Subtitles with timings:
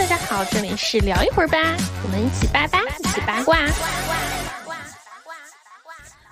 [0.00, 1.58] 大家好，这里是聊一会儿吧，
[2.02, 3.58] 我们一起八八，一起八卦。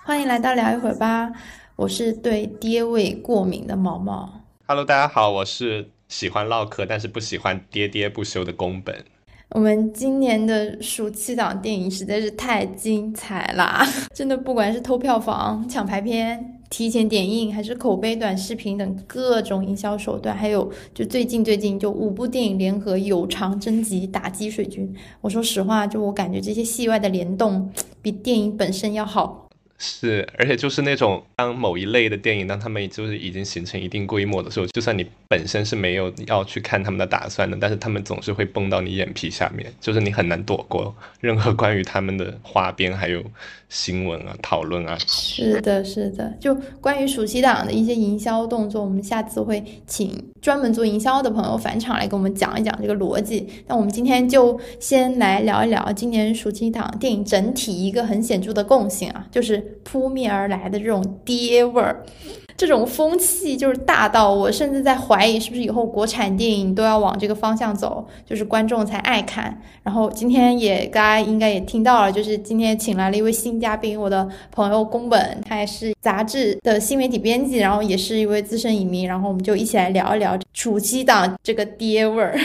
[0.07, 1.31] 欢迎来到聊一会儿吧，
[1.76, 4.41] 我是对爹味过敏的毛毛。
[4.67, 9.04] Hello，大家好，我是喜欢唠嗑但是不喜欢喋喋不休的宫本。
[9.50, 13.87] 我们今年的暑期档电影实在是太精彩啦！
[14.14, 24.95] 真的，不管是偷票房、抢排片、提前点映，还是口碑短视频等各种营销手段，还有就最近最近就五部电影联合有偿征集打击水军。
[25.21, 27.71] 我说实话，就我感觉这些戏外的联动
[28.03, 29.47] 比电影本身要好。
[29.79, 43.23] 是，而且就是那种当某一类的电影，当他们就是已经形成一定规模的时候，就算你本身是没有要去看他们的打算的，但是他们总是会蹦到你眼皮下面，就是你很难躲过任何 关于他们的花边还有
[43.69, 44.99] 新闻啊、讨论啊。
[45.07, 53.49] 是的，是的，就关于暑期档的一些营销动作，我们下次会请专门做营销的朋友返场来给我们讲一讲这个逻辑。
[53.69, 62.05] 那我们今天就先来聊一聊今年暑期档电影整体一个很显著的共性啊，就是扑面而来的这种爹味儿。
[62.56, 69.62] 这种风气就是大到我甚至在怀疑，是不是以后国产电影都要往这个方向走，就是观众才爱看。
[69.84, 82.36] 然后今天也大家应该也听到了，就是今天请来了一位新嘉宾，我的朋友宫本，他也是杂志的新媒体编辑，然后也是一位资深影迷，然后我们就一起来聊一聊暑期档这个爹味儿。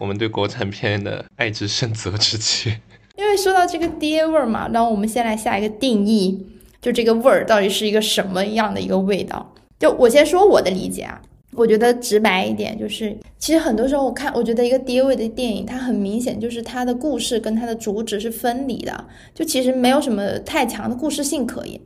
[0.00, 2.80] 我们对国产片的爱之深责之切。
[3.20, 6.46] 因为说到这个爹味儿嘛，那我们先来下一个定义。
[6.80, 9.52] 就这个味儿到底是一个什么样的一个味道？
[9.78, 11.20] 就我先说我的理解啊，
[11.52, 19.04] 我觉得直白一点，就是其实很多时候我看，我觉得一个爹味的电影，它很明显就是它的故事跟它的主旨是分离的，
[19.34, 21.78] 就其实没有什么太强的故事性可言。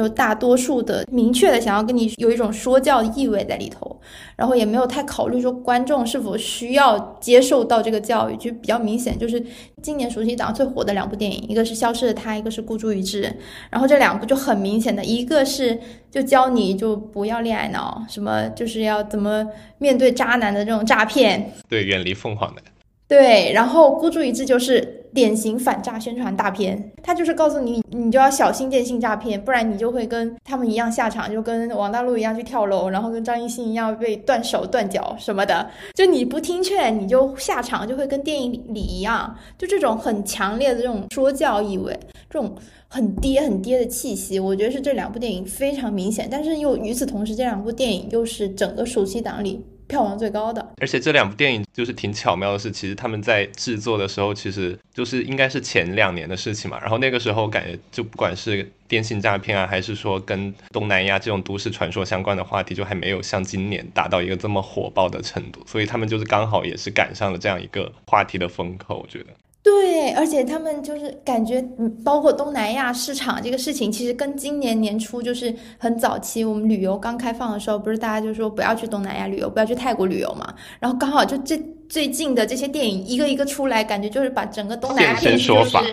[0.00, 4.00] 就大多数的明确的想要跟你有一种说教的意味在里头，
[4.34, 9.18] 然后也没有太考虑说观众是否需要接受到这个教育，就比较明显。
[9.18, 9.44] 就是
[9.82, 13.24] 今年暑期档最火的两部电影，一个是《消失的她》，一个是《孤注一掷》，
[13.68, 15.78] 然后这两部就很明显的，一个是
[16.10, 19.46] 就教你就不要恋爱脑，什么就是要怎么
[19.76, 22.64] 面对渣男的这种诈骗，对，远离凤凰男。
[23.06, 35.68] 对，然后《孤注一掷》就是典型反诈宣传大片，它就是告诉你，你就要小心电信诈骗，不然你就会跟他们一样下场，就跟王大陆一样去跳楼，然后跟张艺兴一样被断手断脚什么的。
[35.94, 41.98] 就你不听劝，你就下场，就会跟电影里一样，就这种很强烈的这种说教意味，
[42.28, 42.54] 这种
[42.88, 46.28] 很爹很爹的气息，我觉得是这两部电影非常明显。
[46.30, 49.64] 但是又与此同时，这两部电影又是整个暑期档里。
[49.90, 56.78] 票房最高的，而且这两部电影就是挺巧妙的是，其实他们在制作的时候，其实就是应该是前两年的事情嘛。
[56.80, 65.60] 然后那个时候感觉，就不管是电信诈骗啊，还是说跟东南亚这种都市传说相关的话题，就还没有像今年达到一个这么火爆的程度。
[65.66, 69.26] 所以他们就是刚好也是赶上了这样一个话题的风口，我觉得。
[69.62, 71.62] 对，而且他们就是感觉，
[72.02, 80.54] 包括东南亚市场这个事情，其实跟今年年初就是很早期我们旅游刚开放的时候，不是大家就说不要去东南亚旅游，不要去泰国旅游嘛？
[80.78, 81.60] 然后刚好就这
[81.90, 85.84] 最近的这些电影一个一个出来，感觉就是把整个东南亚现身说法，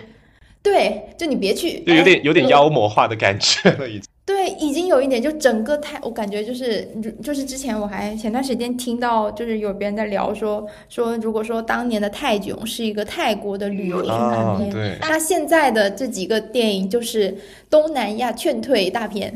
[0.64, 4.04] 对，就你别去，就有点有点妖魔化的感觉了，已经。
[4.28, 6.86] 对，已经有一点，就整个泰，我感觉就是
[7.24, 17.34] 就是之前我还前段时间听到，就是有别人在聊说说，如果说当年的泰囧是一个泰国的旅游宣传片，对，那现在的这几个电影就是
[17.70, 19.34] 东南亚劝退大片，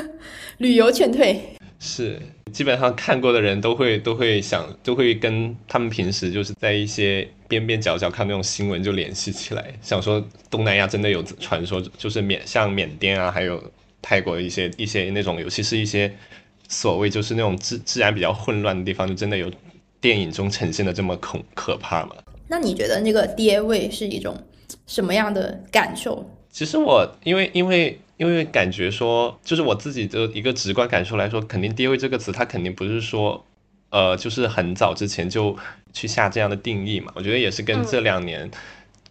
[0.58, 1.40] 旅游劝退。
[1.80, 2.20] 是，
[2.52, 13.58] 基本上看过的人都会都会想，都会跟他们平时就是在一些边边角角看那种新闻就联系起来，想说东南亚真的有传说，就是缅像缅甸啊，还有。
[14.08, 16.14] 泰国的一些一些那种，尤其是一些
[16.68, 19.50] 所谓就是那种自自然比较混乱的地方，就真的有
[20.00, 22.14] 电影中呈现的这么恐可怕吗？
[22.46, 24.40] 那你觉得那个爹味是一种
[24.86, 26.24] 什么样的感受？
[26.52, 33.44] 其实我因为因为因为感觉说，就是我自己的一个直观感受来说，肯定爹味这个词，它肯定不是说
[33.90, 35.56] 呃，就是很早之前就
[35.92, 37.12] 去下这样的定义嘛。
[37.16, 38.48] 我觉得也是跟这两年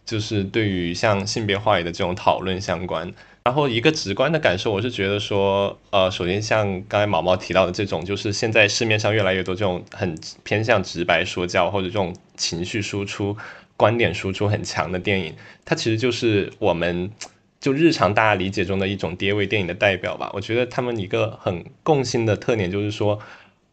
[0.05, 3.13] 就是对于像性别话语的这种讨论相关。
[3.45, 13.37] 然后一个直观的感受，我是觉得说，呃，首先像刚才毛毛提到的这种，就是现在市面上越来越多这种很偏向直白说教或者这种情绪输出、
[13.77, 17.11] 观点输出很强的电影，它其实就是我们
[17.59, 20.31] 就日常大家理解中的一种爹味电影的代表吧。
[20.33, 23.19] 我觉得他们一个很共性的特点就是说，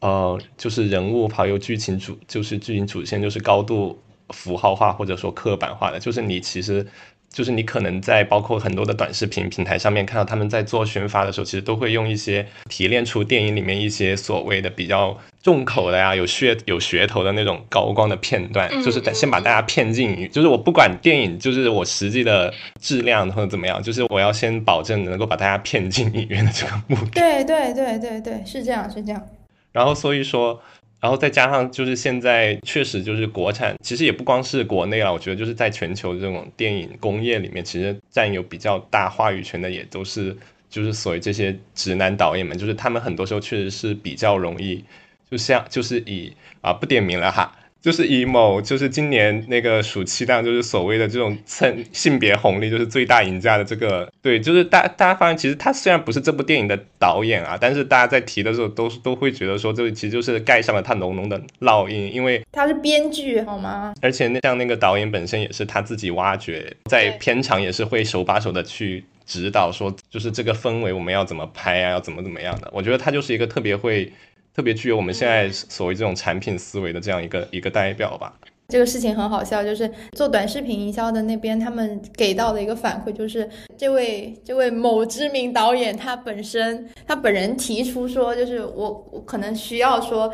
[0.01, 3.99] 呃，就是人物跑由剧情主，就是剧情主线就是高度
[4.29, 6.87] 符号化或者说刻板化的，就是你其实。
[7.33, 27.11] 就是你可能在包括很多的短视频平台上面看到他们在做宣发的时候，其实都会用一些提炼出电影里面一些所谓的比较重口的呀、有噱有噱头的那种高光的片段，就是先把大家骗进，就是我不管电影就是我实际的质量或者怎么样，就是我要先保证能够把大家骗进影院的这个目的。
[27.13, 29.27] 对对对对对，是这样是这样。
[29.73, 30.61] 然后所以说。
[31.03, 40.37] 然后再加上就是现在确实就是国产，其实也不光是国内了，我觉得就是在全球这种电影工业里面，其实占有比较大话语权的也都是
[40.71, 44.85] 就是所谓这些直男导演们，就是他们很多时候确实是比较容易，
[45.29, 47.53] 就像就是以啊不点名了哈。
[47.83, 63.93] 就是以某就是今年那个暑期档，就是所谓的这种蹭性别红利，就是最大赢家的这个，对，就是大大家发现，其实他虽然不是这部电影的导演啊，但是大家在提的时候，都都会觉得说，这其实就是盖上了他浓浓的烙印，因为他是编剧，好吗？
[64.01, 72.71] 而且那像那个导演本身也是他自己挖掘，在片场也是会手把手的去指导，说就是这个氛围我们要怎么拍啊，要怎么怎么样的。
[72.73, 74.13] 我觉得他就是一个特别会。
[74.55, 78.35] 特别具有我们现在所谓这种产品思维的这样一个一个代表吧。
[78.69, 90.33] 这个事情很好笑，就是做短视频营销的那边，他们给到的一个反馈就是，这位这位某知名导演他本身他本人提出说，就是我我可能需要说。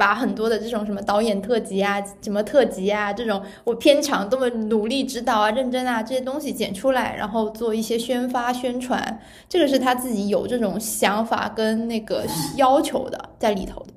[0.00, 12.24] 把很多的这种什么导演特辑啊、什么特辑啊，这种我片场多么努力指导啊、认真啊这些东西剪出来，然后做一些宣发宣传，这个是他自己有这种想法跟那个
[12.56, 13.92] 要求的在里头的。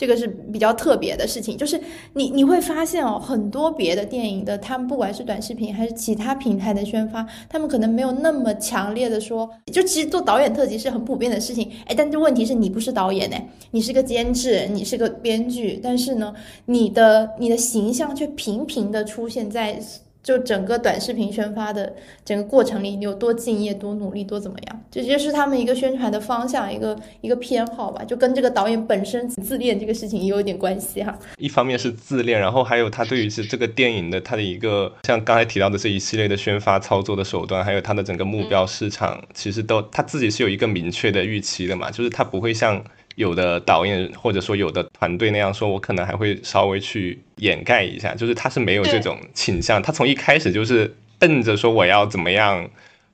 [0.00, 1.78] 这个是比较特别的事情，就是
[2.14, 16.32] 你你会发现哦，很多别的电影的，他们不管是短视频还是其他平台的宣发，他们可能没有那么强烈的说，就其实做导演特辑是很普遍的事情，哎，但这问题是你不是导演哎，你是个监制，你是个编剧，但是呢，
[16.64, 19.78] 你的你的形象却频频的出现在。
[20.22, 21.94] 就整个短视频宣发的
[22.24, 24.84] 整个过程里，你有多敬业、多努力、多怎么样？
[24.90, 28.04] 这就是他们一个宣传的方向，一个一个偏好吧。
[28.04, 31.18] 就跟这个导演本身自恋这个事情也有点关系哈。
[31.38, 42.84] 一方面是自恋，然后还有他对于是这个电影的他的一个像刚才提到的这一系列的宣发操作的手段，还有他的整个目标市场，其实都他自己是有一个明确的预期的嘛，就是他不会像。
[43.20, 52.66] 有的导演或者说有的团队那样说，我可能还会稍微去掩盖一下，就是他是没有这种倾向，他从一开始就是奔着说我要怎么样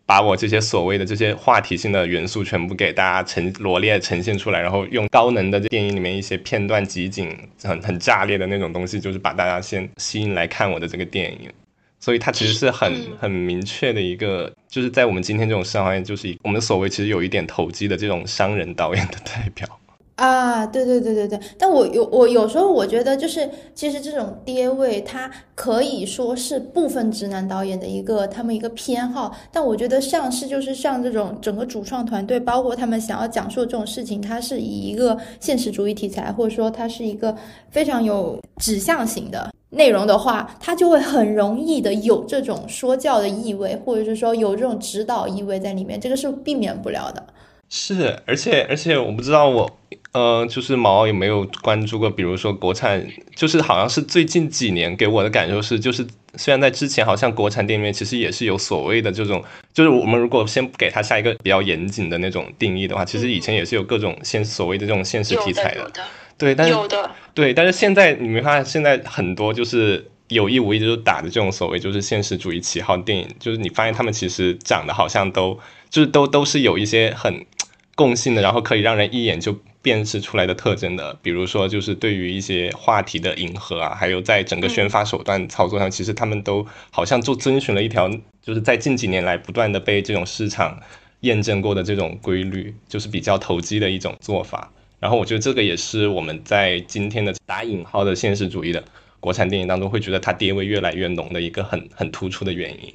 [0.06, 11.50] 把我这些所谓的这些话题性的元素全部给大家呈罗列呈现出来，然后用高能的电影里面一些片段集锦很很炸裂的那种东西，就是把大家先吸引来看我的这个电影，
[11.98, 19.66] 所以它其实是很很明确的一个，就是在我们今天这种市场行业，就是我们所谓其实有一点投机的这种商人导演的代表。
[20.16, 37.36] 啊，对对对对对，但我有我有时候我觉得就是，其实这种爹味，它可以说是部分直男导演的一个他们一个偏好，但我觉得像是就是像这种整个主创团队，包括他们想要讲述这种事情，它是以一个现实主义题材，或者说它是一个
[37.70, 47.22] 非常有指向型的内容的话，它就会很容易的有这种说教的意味，或者是说有这种指导意味在里面，这个是避免不了的。
[47.68, 49.78] 是，而且而且我不知道我。
[50.12, 52.08] 呃，就是毛有没有关注过？
[52.08, 65.92] 比如说国产，就是好像是最近几年给我的感受是，就是虽然在之前好像国产电影里面其实也是有所谓的这种，就是我们如果先给它下一个比较严谨的那种定义的话，其实以前也是有各种现所谓的这种现实题材的，
[66.38, 75.58] 对，但是有的对，但是现在你没发现现在很多就是有意无意就打的这种所谓就是现实主义旗号电影，就是你发现他们其实长得好像都
[75.96, 77.46] 就是都都是有一些很
[77.94, 79.58] 共性的，然后可以让人一眼就。
[79.86, 88.10] 辨识出来的特征的，比如说就是对于一些话题的迎合啊，还有在整个宣发手段操作上，其实他们都好像就遵循了一条，
[88.42, 90.76] 就是在近几年来不断的被这种市场
[91.20, 94.72] 验证过的这种规律，就是比较投机的一种做法。
[94.98, 98.82] 然后我觉得这个也是我们在今天的打引号的现实主义的
[99.20, 102.92] 国产电影当中会觉得它爹味越来越浓的一个很很突出的原因。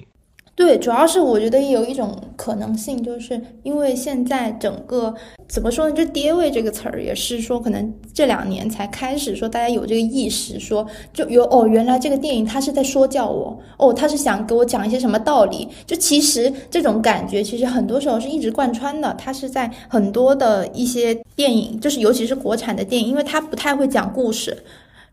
[0.54, 5.14] 对，主要是我觉得有一种可能性，就是因为现在整个
[5.48, 5.96] 怎么说呢？
[5.96, 15.68] 就“爹味”这个词儿，也是说可能这两年才开始说大家有这个意识，说就有哦，原来这个电影它是在说教我，哦，他是想给我讲一些什么道理？
[15.88, 19.16] 就其实这种感觉，其实很多时候是一直贯穿的。
[19.18, 24.56] 它是在很多的一些电影，就是尤其是国产的电影，因为它不太会讲故事。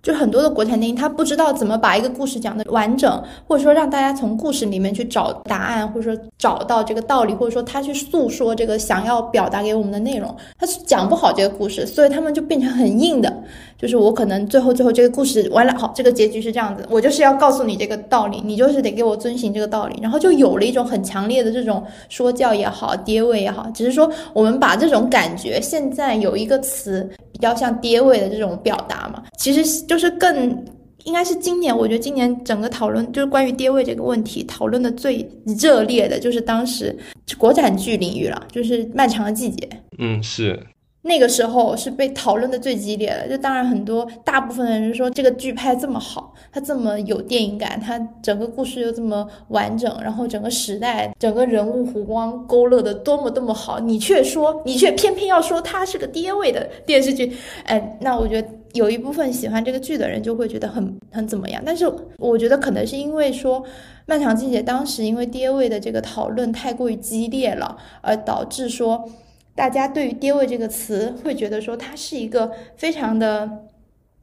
[0.02, 13.42] 就很多的国产电影，他不知道怎么把一个故事讲的完整，或者说让大家从故事里面去找答案，或者说找到这个道理，或者说他去诉说这个想要表达给我们的内容，他是讲不好这个故事，所以他们就变成很硬的。
[13.78, 30.64] 就是我可能最后最后这个故事完了，好，这个结局是这样子，我就是要告诉你这个道理，你就是得给我遵循这个道理，然后就有了一种很强烈的这种说教也好，爹味也好，只是说我们把这种感觉现在有一个词比较像跌位的这种表达嘛，其实就是更
[31.04, 35.26] 应该是今年，我觉得今年整个讨论就是关于跌位这个问题讨论的最
[35.58, 36.94] 热烈的就是当时
[37.38, 39.66] 国产剧领域了，就是《漫长的季节》。
[39.98, 40.60] 嗯，是。
[41.08, 57.32] 那个时候是被讨论的最激烈的，就当然很多大部分的人说这个剧拍这么好，它这么有电影感，它整个故事又这么完整，然后整个时代、整个人物弧光勾勒的多么多么好，你却说你却偏偏要说它是个爹味的电视剧，
[57.64, 63.62] 哎，那我觉得有一部分喜欢这个剧的人就会觉得很很怎么样，但是我觉得可能是因为说
[64.04, 69.08] 《漫长季节》当时因为爹味的这个讨论太过于激烈了，而导致说。
[69.58, 73.50] 大家对于“爹味”这个词会觉得说它是一个非常的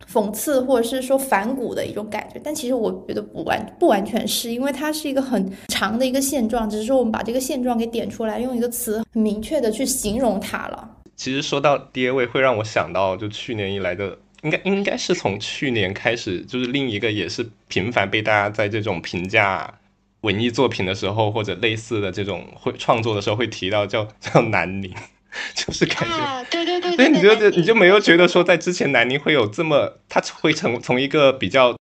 [0.09, 2.39] 讽刺，或者是说反骨的一种感觉。
[2.41, 10.89] 但其实我觉得不完不完全是因为它是一个很长的一个现状，只是说我们把这个现状给点出来，用一个词很明确的去形容它了。
[11.17, 19.73] 其实说到“爹味”，会让我想到就去年以来的，应该应该是从去年开始，就是另一个也是频繁被大家在这种评价
[20.21, 24.89] 文艺作品的时候，或者类似的这种会创作的时候会提到，叫叫南宁。
[25.55, 31.75] 就是感觉，对对对，所以你就你就没有觉得说，在之前南宁会有这么，它会从从一个比较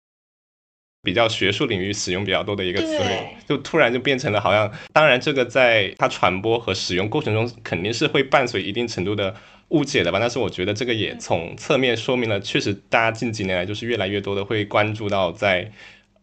[1.03, 9.35] 比较学术领域使用比较多的一个词汇，就突然就变成了好像，当然这个在它传播和使用过程中肯定是会伴随一定程度的
[9.69, 15.73] 误解的吧，但是我觉得这个也从侧面说明了，确实大家近几年来就是越来越多的会关注到在。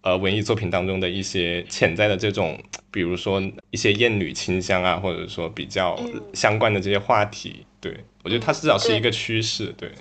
[0.01, 2.58] 呃，文艺作品当中的一些潜在的这种，
[2.89, 3.41] 比如说
[3.72, 6.00] 一些厌女倾向啊，或者说比较
[6.34, 9.91] 相关的这些话题，对我觉得它至少是一个趋势，对。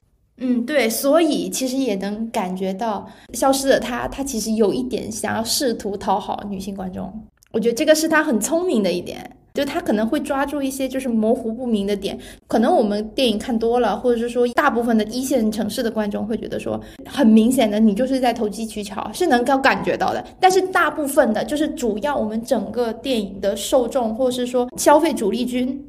[0.40, 7.12] 嗯，对，所以其实也能感觉到《消失的她》，她其实有一点想要试图讨好女性观众，
[7.50, 9.36] 我觉得这个是她很聪明的一点。
[9.58, 20.24] 就他可能会抓住一些就是模糊不明的点，可能我们电影看多了，或者是说大部分的一线城市的观众会觉得说，很明显的你就是在投机取巧，是能够感觉到的。
[20.38, 25.88] 但是大部分的，就是主要我们整个电影的受众，或者是说消费主力军，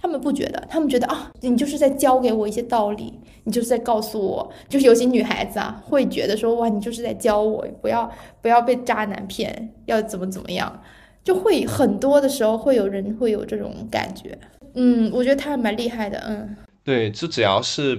[0.00, 3.12] 他们不觉得，他们觉得啊，你就是在教给我一些道理，
[3.44, 10.80] 你就是在告诉我，就是有些女孩子啊，会觉得说，哇，你就是在教我，不要不要被渣男骗，要怎么怎么样。
[11.24, 14.38] 就会很多的时候会有人会有这种感觉，
[14.74, 16.54] 嗯，我觉得他还蛮厉害的，嗯，
[16.84, 17.98] 对，就只要是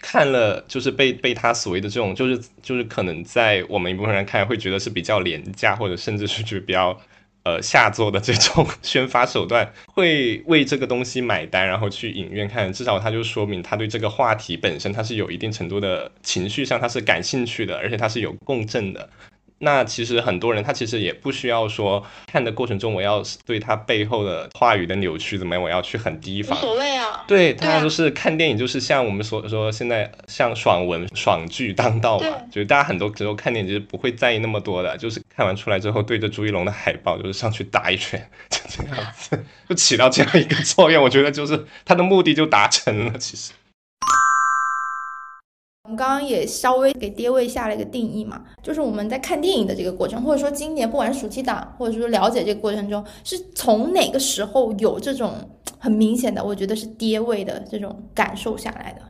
[0.00, 6.98] 看了，就是被被他所谓的这种，就是就是可能在我们一部分人看来会觉得是比较廉价，或者甚至是就比较
[7.44, 19.08] 呃下作的这种宣发手段，会为这个东西买单，然后去影院看，至少他就说明他对这个话题本身他是有一定程度的情绪上他是感兴趣的，而且他是有共振的。
[19.58, 26.58] 那其实很多人他其实也不需要说看的过程中，我要对他背后的话语的扭曲怎么样，我要去很提防。
[26.58, 27.24] 无所谓啊。
[27.26, 41.02] 对，大家都是看电影，就是像我们所说现在像爽文爽剧当道嘛，就是大家很多时候看电影其实不会在意那么多的，就是看完出来之后对着朱一龙的海报就是上去打一拳，就这样子， 就起到这样一个作用。
[41.02, 43.52] 我觉得就是他的目的就达成了，其实。
[45.84, 55.34] 我们刚刚也稍微给跌位下了一个定义嘛，就是我们在看电影的这个过程，或者说今年不管暑期档，或者说了解这个过程中，是从哪个时候有这种
[55.78, 59.02] 很明显的，我觉得是跌位的这种感受下来的。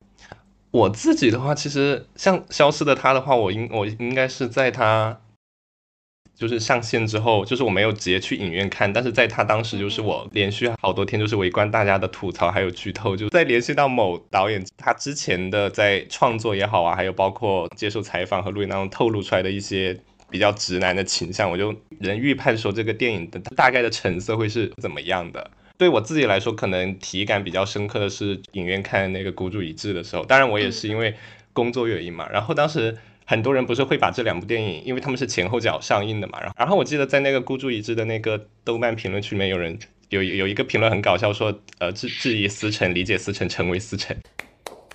[0.72, 5.20] 我自己的话，其实像消失的他的话，我应我应该是在他。
[6.36, 19.96] 就是上线之后，就是我没有直接去影院看，但是在他当时，就是我连续好多天就是围观大家的吐槽，还有剧透，就在联系到某导演他之前的在创作也好啊，还有包括接受采访和录音当中透露出来的一些
[20.28, 25.48] 比较直男的倾向，我就能预判说这个电影的大概的成色会是怎么样的。
[25.78, 31.14] 对我自己来说，可能体感比较深刻的是影院看那个孤注一掷的时候，当然我也是因为
[31.52, 32.98] 工作原因嘛，然后当时。
[33.26, 39.78] 很多人不是会把这两部电影，因为他们是前后脚上映的嘛，然后然后我记得在那个孤注一掷的那个豆瓣评论区里面，有人
[40.10, 44.16] 有有一个评论很搞笑，说呃质质疑思成，理解思成，成为思成。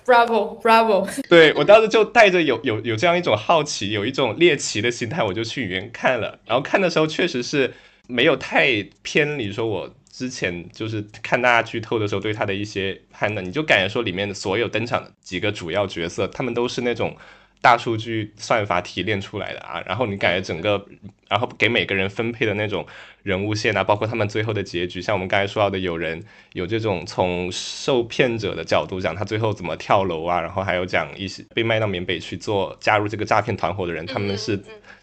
[0.04, 1.08] Bravo Bravo。
[1.28, 6.38] 对我当时就带着有有有这样一种好奇，有一种猎奇的心态，我就去影院看了。
[6.46, 7.72] 然后看的时候确实是
[8.06, 17.16] 没有太偏离，说我之前就是看大家剧透的时候对他的一些判断，你就感觉说里面的所有登场的几个主要角色，他们都是那种。
[17.60, 20.84] 大数据算法提炼出来的啊，然后你感觉整个，
[21.28, 22.86] 然后给每个人分配的那种
[23.22, 26.22] 人物线啊，包括他们最后的结局，像我们刚才说到的，有人
[26.54, 34.56] 有这种从受骗者的角度讲他最后怎么跳楼啊，然后还有讲一些被卖到缅北去做加入这个诈骗团伙的人，他们是，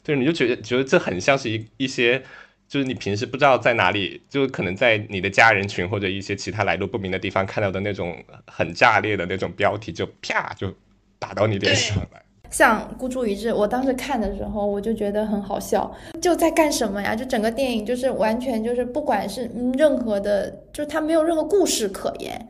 [0.03, 2.23] 就是你就觉得觉得这很像是一一些，
[2.67, 10.73] 就是你平时不知道在哪里，就可能在你的家人群或者一些其他来路不明的地方看到的那种很炸裂的那种标题，就啪就
[11.19, 12.23] 打到你脸上来。
[12.49, 17.15] 像孤注一掷，我当时看的时候，我就觉得很好笑，就在干什么呀？
[17.15, 22.47] 就整个电影就是完全就是不管是任何的，就是它没有任何故事可言。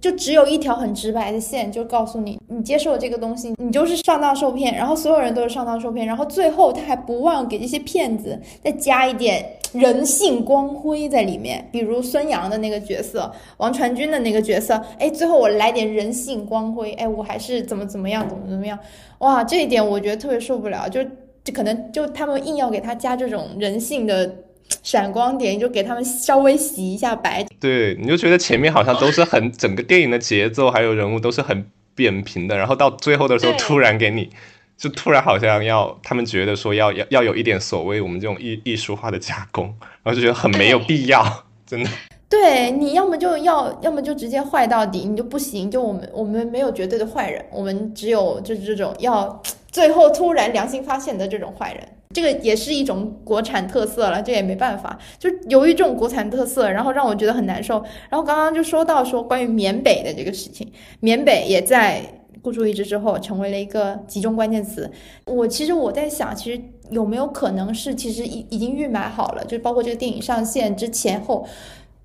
[0.00, 18.78] 就只有一条很直白的线，就告诉你，你接受了这个东西，你就是上当受骗，然后所有人都是上当受骗，然后最后他还不忘给这些骗子再加一点人性光辉在里面，比如孙杨的那个角色，王传君的那个角色，哎，最后我来点人性光辉，哎，我还是怎么怎么样，怎么怎么样，
[19.18, 21.04] 哇，这一点我觉得特别受不了，就
[21.44, 24.34] 就可能就他们硬要给他加这种人性的。
[24.82, 27.44] 闪光点，你就给他们稍微洗一下白。
[27.58, 34.30] 对，你就觉得前面好像都是很整个电影的节奏，还有人物都是很扁平的，然后到最后的时候突然给你，
[34.76, 39.66] 就突然好像要他们觉得说要要要有一点所谓我们这种艺艺术化的加工，
[40.02, 41.90] 然后就觉得很没有必要，真的。
[42.28, 45.68] 对，你要么就要，要么就直接坏到底，你就不行。
[45.68, 51.88] 就我们我们没有绝对的坏人，我们只有就是这种要最后突然良心发现的这种坏人。
[52.12, 54.98] 这个也是一种国产特色了，这也没办法。
[55.18, 57.82] 就由于这种国产特色，然后让我觉得很难受。
[58.08, 62.02] 然后刚刚就说到说关于缅北的这个事情，缅北也在
[62.42, 64.90] 孤注一掷之后成为了一个集中关键词。
[65.24, 71.46] 我其实我在想，其实有没有可能是其实已已经预埋好了，就包括这个电影上线之前后，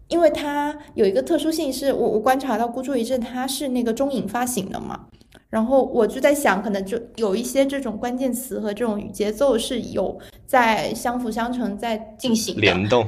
[0.08, 5.06] 因为它有一个特殊性，是我我观察到孤注一掷它是那个中影发行的嘛。
[5.50, 13.06] 然后我就在想，可能就有一些这种关键词和这种节奏是有在相辅相成，在进行联动。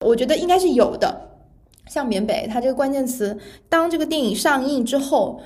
[0.00, 1.30] 我觉得应该是有的。
[1.86, 5.40] 像缅北，它这个关键词，当这个电影上映之后，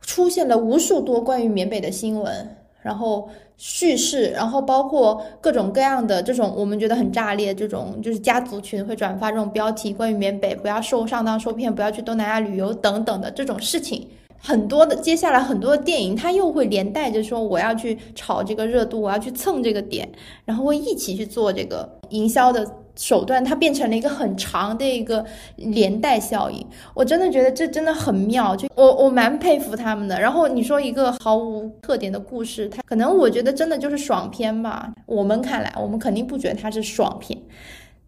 [0.00, 2.55] 出现了无数多关于缅北的新闻，
[2.86, 14.06] 然后叙事，然后包括各种各样的这种我们觉得很炸裂，这种就是家族群会转发这种标题，关于缅北不要受上当受骗，不要去东南亚旅游等等的这种事情。
[14.38, 20.08] 很多的接下来很多的电影，它又会连带着说我要去炒这个热度，我要去蹭这个点，
[20.44, 22.64] 然后会一起去做这个营销的
[22.96, 25.24] 手段，它变成了一个很长的一个
[25.56, 26.66] 连带效应。
[26.94, 30.18] 我真的觉得这真的很妙，就我我蛮佩服他们的。
[30.20, 34.92] 然后你说一个毫无特点的故事，它可能我觉得真的就是爽片吧。
[35.06, 37.38] 我们看来，我们肯定不觉得它是爽片，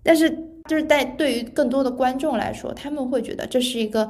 [0.03, 0.31] 但是
[0.69, 4.09] 就是在对于更多的观众来说，他们会觉得这是一个。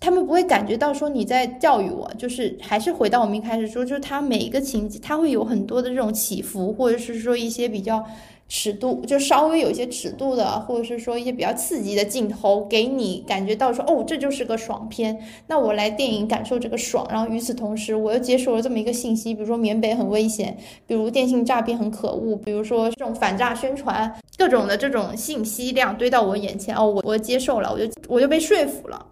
[0.00, 8.04] 他们不会感觉到说你在教育我，就是还是回到我们一开始说，就是他每一个情节，他会有很多的这种起伏，或者是说一些比较
[8.48, 15.18] 尺度，就稍微有一些尺度的，或者是说一些比较刺激的镜头，给你感觉到说，哦，这就是个爽片。
[15.48, 20.56] 那我来电影感受这个爽，然后与此同时，我又接受了这么一个信息，比如说缅北很危险，
[20.86, 29.06] 比如电信诈骗很可恶，比如说这种反诈宣传，各种的这种信息量堆到我眼前，哦，我我接受了，我就我就被说服了。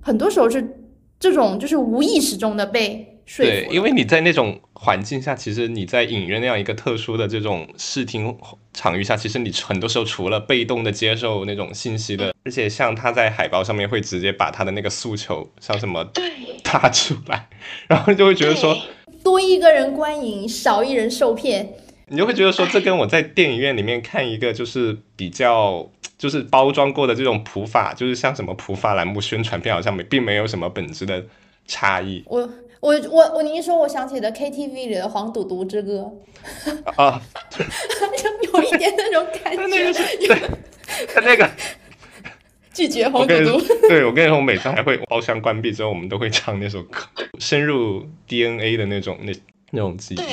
[0.00, 0.86] 很多时候是
[1.18, 3.50] 这种，就是无意识中的被说服。
[3.50, 8.36] 对，因为你在那种环境下，其实你在影院那样一个特殊的这种视听
[8.74, 16.24] 场域下，其实你很多时候除了被动的接受那种信息的，而且像他在海报上面会直接把他的那个诉求，像什么对
[16.64, 17.48] 打出来，
[17.86, 18.76] 然后就会觉得说，
[19.22, 21.72] 多一个人观影，少一人受骗。
[22.08, 25.88] 你就会觉得说，这跟我在电影院里面看一个就是比较
[26.18, 31.24] 就是包装过的这种普法，就是像什么普法栏目宣传片，好像没并没有什么本质的
[31.66, 32.22] 差异。
[32.26, 32.40] 我
[32.80, 36.10] 我我我，你一说，我想起了 KTV 里的《黄赌毒之歌》
[36.96, 37.20] 啊，
[38.52, 39.66] 有 有一点那种感觉。
[39.66, 40.40] 那个是对，
[41.14, 41.48] 他那个
[42.72, 43.60] 拒绝黄赌毒。
[43.88, 47.02] 对我跟你说，我每次还会包厢关闭之后，我们都会唱那首歌，
[47.38, 49.32] 深入 DNA 的那种那
[49.70, 50.16] 那种记忆。
[50.16, 50.26] 对。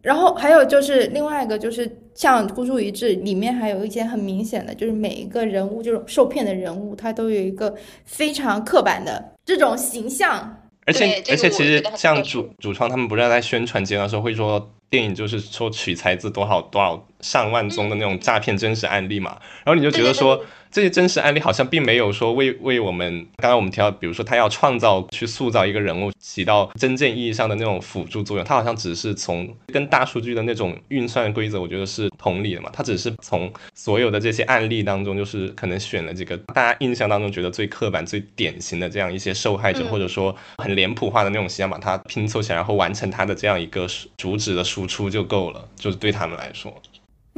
[0.00, 10.56] 然后还有就是另外一个，就是像孤注一掷里面还有一些很明显的，就是每一个人物，就是受骗的人物，他都有一个非常刻板的这种形象。
[10.84, 20.44] 而且而且，其实像主主创他们不是在宣传阶段时候会说，电影就是说取材自多少多少上万宗的那种诈骗真实案例嘛，然后你就觉得说。
[20.70, 28.44] 这些真实案例好像并没有说为为我们刚刚我们提到，比如说他要创造去塑造一个人物，起到真正意义上的那种辅助作用。
[28.44, 32.68] 他好像只是从跟大数据的那种运算规则，我觉得是同理的嘛。
[32.70, 43.86] 他只是从所有的这些案例当中，就是可能选了几个大家印象当中觉得最刻板、最典型的这样一些受害者，或者说很脸谱化的那种形象，把它拼凑起来，然后完成他的这样一个
[44.18, 45.66] 主旨的输出就够了。
[45.76, 46.70] 就是对他们来说。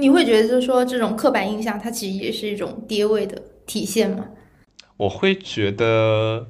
[0.00, 4.26] 你会觉得，就是说，这种刻板印象，它其实也是一种爹味的体现吗？
[4.96, 6.48] 我会觉得，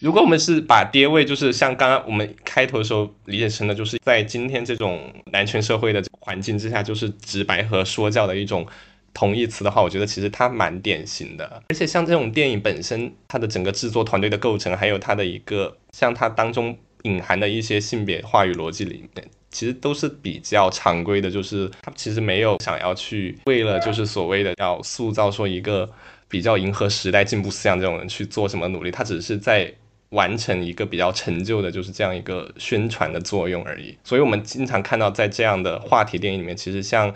[0.00, 8.66] 如果我们是把爹味，就是像刚刚我们开头的时候理解成的，就是在今天这种男权社会的环境之下，就是直白和说教的一种
[9.14, 11.62] 同义词的话，我觉得其实它蛮典型的。
[11.70, 19.26] 而且像这种电影本身，它的整个制作团队的构成，还有它的一个像它当中隐含的一些性别话语逻辑里面。
[19.50, 25.90] 其实都是比较常规的，就是他其实没有想要去为了就是所谓的要塑造说一个
[26.28, 29.72] 比较迎合时代进步思想这种人去做什么努力，他只是在
[30.10, 33.96] 完成一个比较陈旧的，就是这样一个宣传的作用而已。
[34.04, 37.14] 所以我们经常看到在这样的话题电影里面，其实像。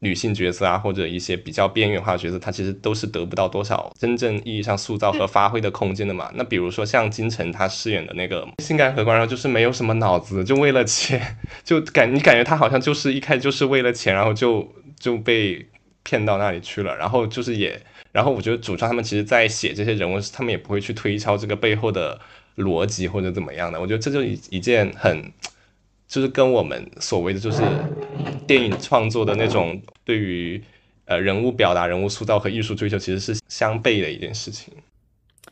[0.00, 6.30] 女性角色啊，或者一些比较边缘化的角色，她其实都是得不到多少真正意义上塑造和发挥的空间的嘛。
[6.34, 15.66] 那比如说像金晨她饰演的那个性感荷官，然后就是没有什么脑子，就为了钱，就感你感觉她好像就是一开始就是为了钱，然后就就被
[16.04, 16.96] 骗到那里去了。
[16.96, 17.80] 然后就是也，
[18.12, 22.20] 然后我觉得主创他们其实在写这些人物时，他们也不会去推敲这个背后的
[22.56, 23.80] 逻辑或者怎么样的。
[23.80, 25.32] 我觉得这就一一件很。
[26.08, 27.62] 就是跟我们所谓的就是
[28.46, 30.60] 电影创作的那种对于
[31.04, 34.72] 呃人物表达、人物塑造和艺术追求，其实是相悖的一件事情。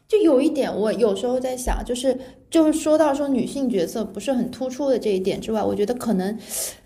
[0.09, 6.39] 就有一点，我有时候在想，就是就是说到说女性角色不是很突出的这一点之外，我觉得可能，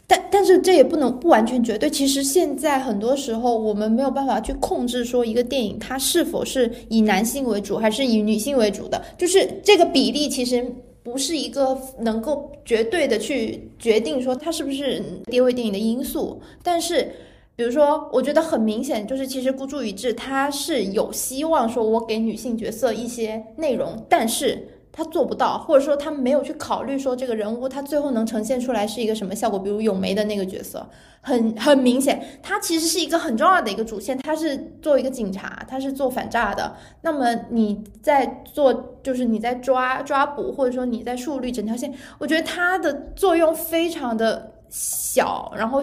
[0.07, 1.89] 但但是这也不能不完全绝对。
[1.89, 10.75] 其实现在很多时候我们没有办法去控制说一个电影它是否是以男性为主还是以女性为主的，就是这个比例其实。
[11.03, 17.11] 不是一个能够绝对的去决定说它是不是跌位电影的因素，但是，
[17.57, 24.69] 比如说，我觉得很明显，就是其实孤注一掷，它是有希望说我给女性角色一些内容，但是。
[24.93, 29.59] 他做不到，或者说他没有去考虑说这个人物他最后能呈现出来是一个什么效果。
[29.59, 30.89] 比如咏梅的那个角色，
[31.21, 36.75] 很很明显，他其实是一个很重要的一个主线，他是做一个警察，他是做反诈的。
[37.03, 45.83] 那么你在做，就是你在抓抓捕，或者说你在树立整条线，我觉得它的作用非常的小，然后。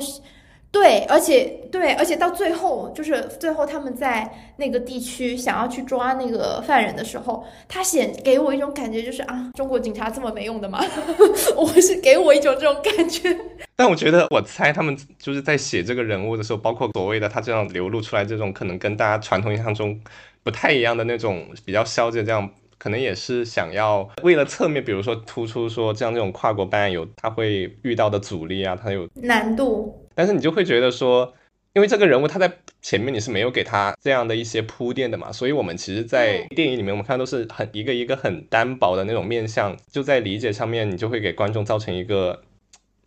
[0.72, 10.80] 对，而且对，而且到最后，就是最后他们在那个地区想要去抓那个犯人的时候，他显给我一种感觉，就是啊，中国警察这么没用的吗？
[11.56, 13.36] 我是给我一种这种感觉。
[13.76, 20.00] 但我觉得，我猜他们就是在写这个人物的时候，包括所谓的他这样流露出来这种可能跟大家传统印象中
[20.44, 30.08] 不太一样的那种比较消极，这样可能也是想要为了侧面，比如说突出说这样这种跨国办案有他会遇到的阻力啊，他有难度。
[30.14, 31.34] 但是你就会觉得说，
[31.74, 42.42] 因为这个人物他在前面你是没有给他这样的一些铺垫的嘛，所以我们其实，在电影里面我们看都是很一个一个很单薄的那种面相，就在理解上面，你就会给观众造成一个，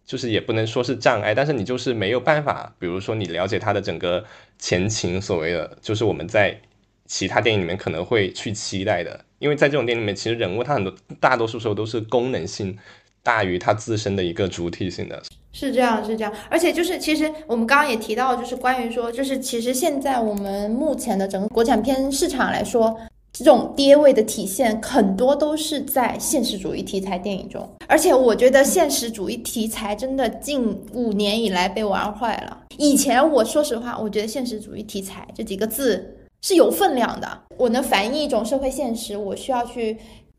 [0.04, 4.24] 就是也不能说是障碍，但是你就是没有办法，比如说你了解他的整个
[4.58, 6.60] 前情，所谓的就是我们在
[7.10, 12.78] 其他电影里面可能会去期待的，因为在这种电影里面，其实人物他很多大多数时候都是功能性
[13.20, 15.20] 大于他自身的一个主体性的。
[15.52, 22.96] 是这样，是这样，而且就是，其实我们刚刚也提到，就是关于说，就是其实现在我们目前的整个国产片市场来说，
[23.32, 32.62] 这种跌位的体现很多都是在现实主义题材电影中，而且我觉得现实主义题材真的近五年以来被玩坏了。
[32.78, 39.96] 以前我说实话，我觉得现实主义题材这几个字是有分量的，我能反映一种社会现实，我需要去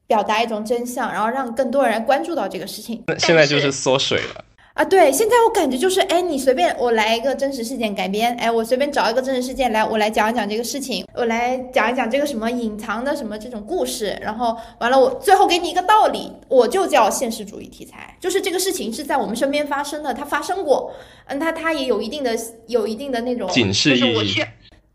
[0.07, 3.03] 表达一种真相，然后让更多人关注到这个事情。
[3.19, 4.45] 现在就是缩水了。
[4.73, 20.93] 啊，对，现在我感觉就是，哎，你随便我来一个真实事件改编，哎，我随便找一个真实事件来，我来讲一讲这个事情，我来讲一讲这个什么隐藏的什么这种故事，然后完了，我最后给你一个道理，我就叫现实主义题材，就是这个事情是在我们身边发生的，它发生过，
[21.25, 22.33] 嗯，它它也有一定的
[22.67, 24.41] 有一定的那种警示意义，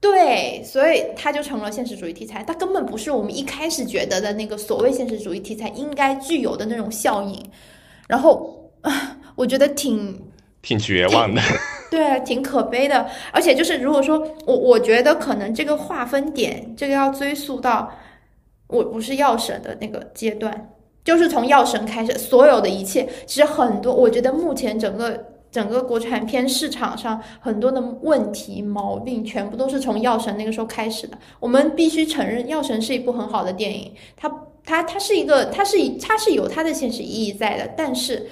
[0.00, 7.42] 对，所以它就成了现实主义题材，它根本不是我们一开始觉得的那个所谓现实主义题材应该具有的那种效应，
[8.09, 9.18] 然后啊。
[9.37, 10.18] 我觉得挺
[10.62, 11.42] 挺绝望的，
[11.90, 13.06] 对，挺可悲的。
[13.30, 17.92] 而且就是，如果说我我觉得可能这个划分点，这个要追溯到
[18.66, 20.70] 我不是药神的那个阶段，
[21.04, 25.22] 就是从药神开始，所有的一切，其实很多，我觉得目前整个
[25.56, 31.16] 整个国产片市场上很多的问题毛病，全部都是从《药神》那个时候开始的。
[31.40, 34.30] 我们必须承认，《药神》是一部很好的电影，它
[34.66, 38.28] 它它是一个，它是它是有它的现实意义在的，但是，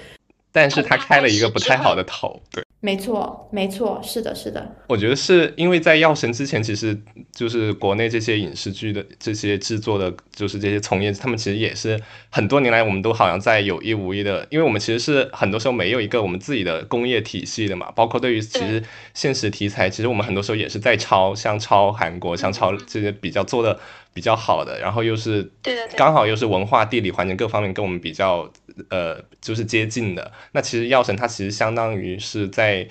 [0.51, 2.63] 但是它开了一个不太好的头，对。
[2.85, 4.75] 没错，没错，是的，是的。
[4.87, 6.95] 我觉得是因为在《药神》之前，其实
[7.31, 17.91] 就是国内这些影视剧的这些制作的，就是这些从业，他们其实也是很多年来，我们都好像在有意无意的，因为我们其实是很多时候没有一个我们自己的工业体系的嘛。
[17.95, 18.83] 包括对于其实
[19.15, 23.79] 现实题材，其实我们很多时候也是在抄，像抄韩国，像抄这些比较做的。
[24.15, 25.51] 比较好的，然后又是
[25.97, 28.49] 刚好又是文化、地理环境各方面跟我们比较
[28.89, 30.31] 呃就是接近的。
[30.53, 32.87] 那其实《药神》它其实相当于是在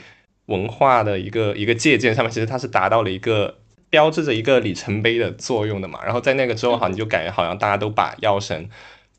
[0.46, 3.56] 文化的一个一个借鉴上面，其实它是达到了一个
[3.88, 6.04] 标志着一个里程碑的作用的嘛。
[6.04, 8.66] 然后在那个之后，哈，你就感觉好像大家都把《药神》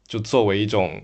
[0.08, 1.02] 就作为一种。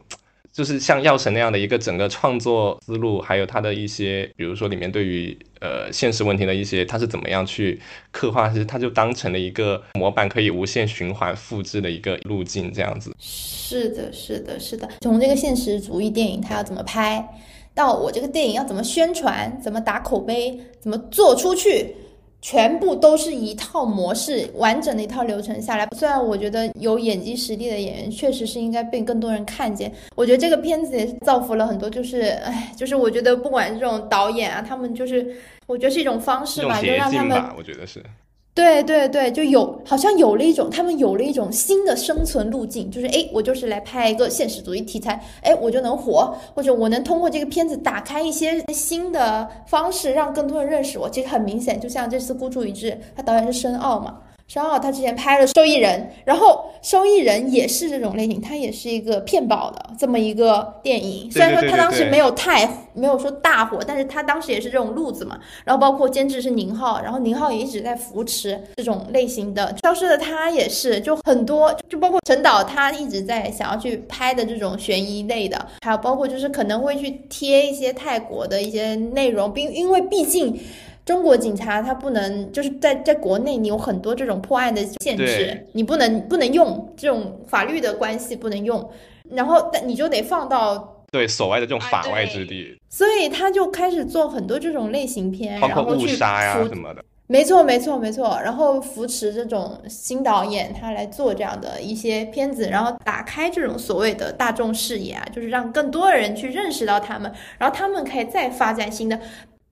[0.52, 7.80] 就是像药神那样的一个整个创作思路，还有它的一些，比如说里面对于呃现实问题的一些，它是怎么样去
[8.12, 13.16] 刻画，其实它就当成了一个模板，可以无限循环复制的一个路径，这样子。
[13.18, 14.90] 是的，是的，是的。
[15.00, 17.26] 从这个现实主义电影它要怎么拍，
[17.74, 21.96] 到我这个电影要怎么宣传，怎么打口碑，怎么做出去。
[22.42, 25.88] 全部都是一套模式，完整的一套流程下来。
[25.96, 31.90] 虽然我觉得有演技实力的演员确实是应该被更多人看见，我觉得这个片子也是造福了很多。
[31.90, 35.36] 就是，哎，就是我觉得不管这种导演啊，他们就是，
[35.68, 38.04] 我觉得是一种方式嘛，就让他们，我觉得是。
[38.54, 51.10] 对对对，就有好像有了一种，他们有了一种新的生存路径，就是哎，我就是来拍一个现实主义题材，哎，我就能火，或者我能通过这个片子打开一些新的方式，让更多人认识我。
[51.10, 54.20] 其实很明显，就像这次孤注一掷，他导演是申奥嘛。
[54.54, 61.32] 然后他之前拍了《受益人》，然后《受益人》也是这种类型，它也是一个骗保的这么一个电影。
[61.32, 65.40] 虽然说他当时没有太没有说大火，但是他当时也是这种路子嘛。
[65.64, 69.76] 然后包括监制是宁浩，然后宁浩也一直在扶持这种类型的。
[69.82, 80.60] 消失的他也是，就很多，就包括陈导他一直在想要去拍的这种悬疑类的，还有包括就是可能会去贴一些泰国的一些内容，并因为毕竟。
[81.04, 88.90] 中国警察他不能就是在在国内，你有很多这种破案的限制，你不能不能用这种法律的关系不能用，
[89.30, 97.04] 然后但你就得放到对所谓的这种法外之地，所以他就开始做很多这种类型片，包括误杀呀什么的。
[97.28, 109.18] 没错没错没错，然后扶持这种新导演他来做这样的一些片子，然后打开这种所谓的大众视野啊，就是让更多人去认识到他们，然后他们可以再发展新的。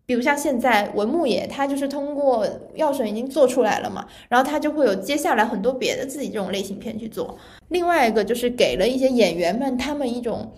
[0.09, 2.43] 比如像现在文牧野，他就是通过
[2.73, 7.37] 药神已经做出来了嘛，然后他就会有接下来很多别的自己这种类型片去做。
[7.67, 10.51] 另外一个就是给了一些演员们他们一种，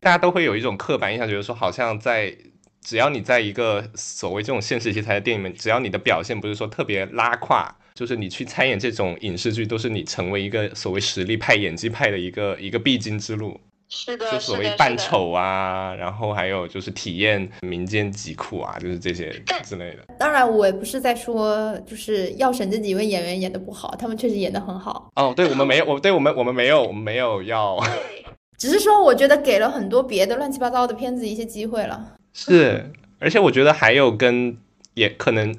[0.00, 2.36] 大家都会有一种刻板印象，觉得说好像在
[2.82, 13.58] 只要你在一个所谓这种现实题材的电影里面，只要你的表现不是说特别拉胯，就是你去参演这种影视剧，都是你成为一个所谓实力派、演技派的一个一个必经之路。
[13.92, 19.30] 是的，就所谓扮丑啊，然后还有就是体验民间疾苦啊，就是这些
[19.64, 20.14] 之类的。
[20.16, 25.10] 当然，我也不是在说就是药神这几位演员演的不好，他们确实演的很好。
[25.16, 27.76] 哦，对，我们没有，我对我们我们没有，我们没有要，
[28.56, 32.14] 只是说我觉得给了很多别的乱七八糟的片子一些机会了。
[32.32, 34.56] 是，而且我觉得还有跟
[34.94, 35.52] 也可能，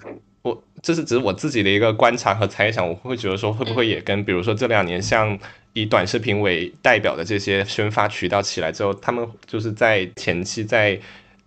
[0.43, 5.37] 我这是只是我自己的一个观察和猜想，我会觉得说会不会也跟比如说这两年像。
[5.73, 10.99] 以短视频为代表的这些宣发渠道起来之后，他们就是在前期在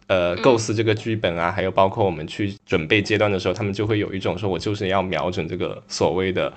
[0.06, 6.50] 呃构思这个剧本啊，还有包括我们去准备阶段的时候，他们就会有一种说，我就是要瞄准这个所谓的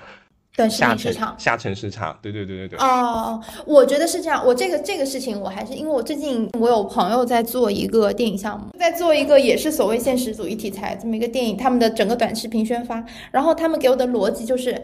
[0.56, 2.18] 短视频市场、下沉市场。
[2.22, 2.78] 对对对对对。
[2.78, 4.42] 哦，我觉得是这样。
[4.44, 14.82] 我这个这个事情，我还是因为我最近我有朋友在做一个电影项目，在做一个也是所谓现实主义题材这么一个电影，他们的整个短视频宣发，然后他们给我的逻辑就是。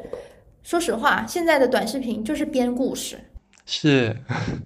[0.64, 3.18] 说实话，现在的短视频就是编故事，
[3.66, 4.16] 是，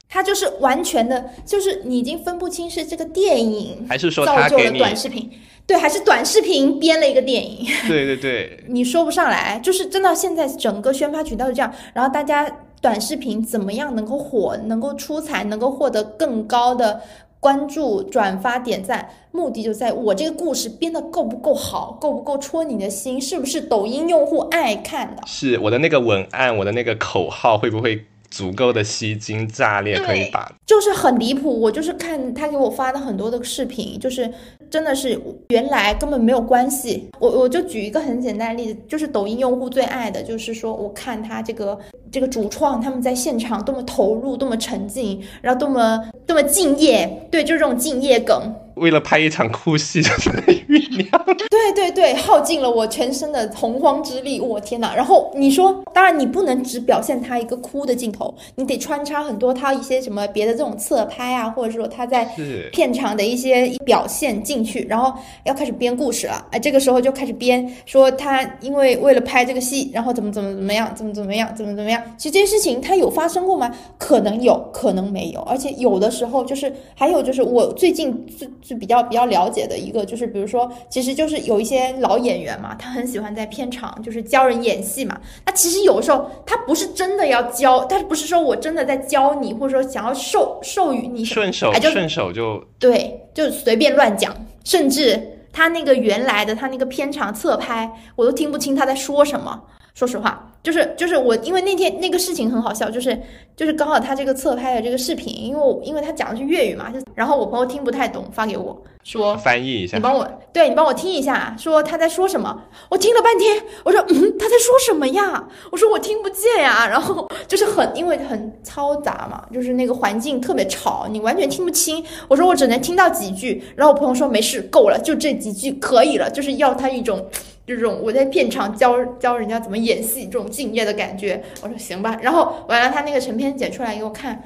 [0.09, 5.29] 它就是完全的，就是你已经分不清是这个电影还是说造就了短视频，
[5.67, 12.49] 对，还是短视频编了一个电影，对对对， 你说不上来，就是真的，现在整个宣发渠道是这样，然后大家
[12.81, 17.01] 短视频怎么样能够火，能够出彩，能够获得更高的。
[17.41, 25.23] 关注、转发、点赞，目的就在我这个故事编的够不够好，够不够戳你的心，是不是抖音用户爱看的？
[25.27, 30.53] 是我的那个文案，我的那个口号会不会足够的吸睛炸裂，可以把？
[30.67, 34.31] 就是很离谱，我就是看他给我发的很多的视频，就是
[34.69, 37.09] 真的是原来根本没有关系。
[37.19, 41.79] 我我就举一个很简单的例子，就是抖音用户最爱的就是说，我看他这个
[42.11, 48.55] 这个主创他们在现场多么投入，多么沉浸，然后多么多么敬业，对，就是这种敬业梗。
[48.75, 51.25] 为了拍一场哭戏，酝酿。
[51.51, 54.95] 对对对，耗尽了我全身的洪荒之力，我天哪！
[54.95, 62.25] 然后你说，当然你不能只表现他一个哭的镜头，你得穿插很多他一些什么别的这种侧拍啊，或者说他在
[62.71, 66.47] 片场的一些表现进去，然后要开始编故事了。
[66.53, 71.98] 哎，这个时候就开始编，说他因为为了拍这个戏，然后怎么怎么怎么样，怎么怎么样，怎么怎么样。
[72.17, 73.75] 其实这些事情它有发生过吗？
[73.99, 78.49] 可能有可能没有，而且有的时候就是还有就是我最近最。
[78.61, 85.19] 最比较比较了解的一个，就是比如说，其实就是有一些老演员嘛，他很喜欢在片场就是教人演戏嘛。
[85.47, 99.63] 那其实有时候他不是真的要教，他不是说我真的在教你，或者说想要授授予你顺手顺手就对，就随便乱讲，甚至他那个原来的他那个片场侧拍，我都听不清他在说什么。
[99.95, 103.19] 说实话，就是就是我，因为那天那个事情很好笑，就是
[103.57, 112.65] 就是刚好他这个侧拍的这个视频，因为我因为他讲的是粤语嘛，就然后我朋友听不太懂，发给我说翻译一下，你帮我对你帮我听一下，说他在说什么。
[112.91, 115.49] 我听了半天，我说嗯，他在说什么呀？
[115.71, 116.87] 我说我听不见呀。
[116.89, 122.05] 然后就是很因为很嘈杂嘛，就是那个环境特别吵，你完全听不清。
[122.27, 127.25] 我说我只能听到几句，然后我朋友说没事，够了，就这几句可以了，就是要他一种。
[127.69, 132.19] 这种我在片场教教人家怎么演戏，这种敬业的感觉，我说行吧。
[132.23, 134.43] 然后完了，他那个成片剪出来给我看，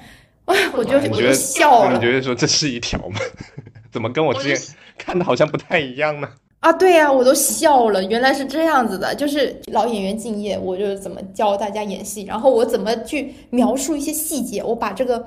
[0.46, 1.94] 哇，我就我就笑了。
[1.94, 3.20] 你觉得说这是一条吗？
[3.92, 6.28] 怎么跟我之前看的好像不太一样呢？
[6.58, 8.02] 啊，对呀，我都笑了。
[8.04, 15.24] 原来是这样子的，就是老演员敬业，我就怎么教大家演戏，然后我怎么去描述一些细节，我把这个。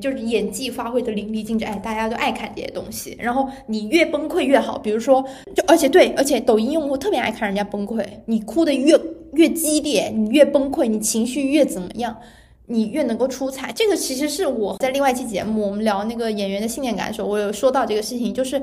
[0.00, 3.16] 就是演技发挥的淋漓尽致，哎，大家都爱看这些东西。
[3.18, 5.22] 然后你越崩溃越好，比如说，
[5.54, 8.98] 就而且对，而且抖音用户特别爱看人家崩溃，你哭的越
[9.32, 12.16] 越激烈，你越崩溃，你情绪越怎么样，
[12.66, 13.72] 你越能够出彩。
[13.74, 18.60] 这个其实是我在另外一期节目，我们聊那个演员的信念感的时候，我有说到这个事情，就是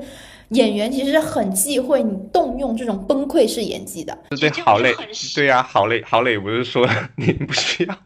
[0.50, 4.16] 演员其实很忌讳你动用这种崩溃式演技的。
[4.40, 4.94] 对，郝磊，
[5.34, 7.96] 对呀，郝磊，郝蕾不是说 你不需要。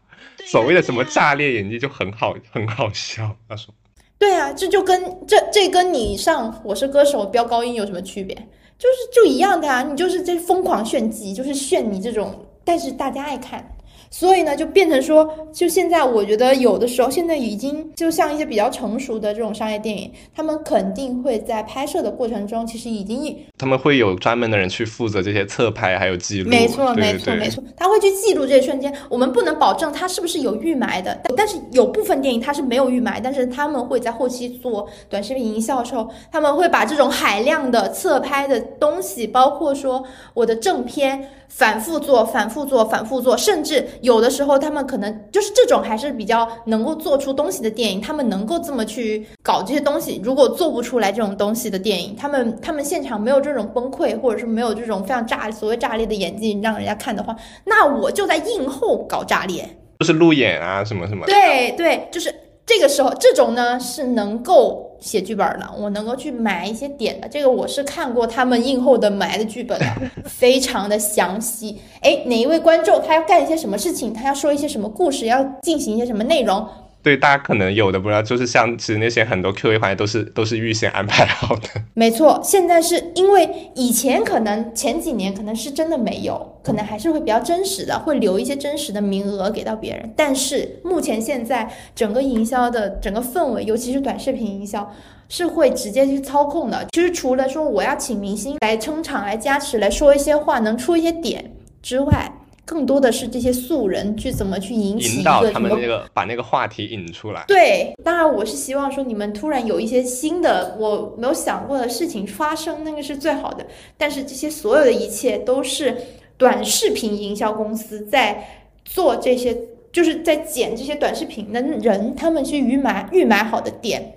[0.45, 3.35] 所谓的什么炸裂演技就很好，很好笑。
[3.47, 3.73] 他说
[4.19, 8.35] ：“对啊，这就跟这这跟你上《我是歌手》飙高音有什么区别？
[8.77, 13.75] 就是就一样的啊，你就是在疯狂炫技，就是炫你这种，但是大家爱看。”
[14.09, 26.49] 所以呢，就变成说，就现在我觉得有的时候，现在已经就像一些比较成熟的这种商业电影，他们肯定会在拍摄的过程中，其实已经他们会有专门的人去负责这些侧拍还有记录。
[26.49, 28.93] 没错，没错，没错，他会去记录这些瞬间。
[29.09, 41.29] 我们不能保证他是不是有预埋的，但是有部分电影它是没有预埋，但是他们会在后期做短视频营销的时候，他们会把这种海量的侧拍的东西，包括说我的正片。
[41.53, 50.19] 反复做，反复做，反复做，甚至有的时候他们可能就是这种还是比较能够做出东西的电影，他们能够这么去搞这些东西。
[50.23, 57.35] 如果做不出来这种东西的电影，他们他们现场没有这种崩溃，或者是没有这种非常炸所谓炸裂的演技让人家看的话，
[57.65, 59.67] 那我就在映后搞炸裂，
[59.99, 61.25] 就是路演啊什么什么。
[61.27, 62.33] 对对，就是
[62.73, 64.87] 这个时候，这种呢是能够。
[65.01, 69.85] 写剧本的，我能够去埋一些点的，这个我是看过他们映后的埋的剧本的，
[70.29, 71.75] 非常的详细。
[72.01, 76.63] 哎，哪一位观众他要干一些什么事情，他要说一些什么故事，要进行一些什么内容。
[77.03, 81.67] 对大家可能有的不知道，就是像其实那些很多 Q A 环节都是都是预先安排好的。
[81.95, 90.13] 没错，现在是因为以前可能前几年可能是真的没有，可能还是会比较真实的，会留一些真实的名额给到别人。
[90.15, 94.93] 但是目前现在整个营销的整个氛围，尤其是短视频营销，
[95.27, 96.85] 是会直接去操控的。
[96.91, 102.31] 其实除了说我要请明星来撑场、来加持、来说一些话，能出一些点之外。
[102.71, 107.43] 更多的是这些素人去怎么去引起引导他们那个把那个话题引出来。
[107.45, 113.67] 对，当然我是希望说你们突然有一些新的我没有想过的事情发生，那个是最好的。
[113.97, 115.97] 但是这些所有的一切都是
[116.37, 119.53] 短视频营销公司在做这些，
[119.91, 124.15] 就是在剪这些短视频的人，他们去预埋预埋好的点。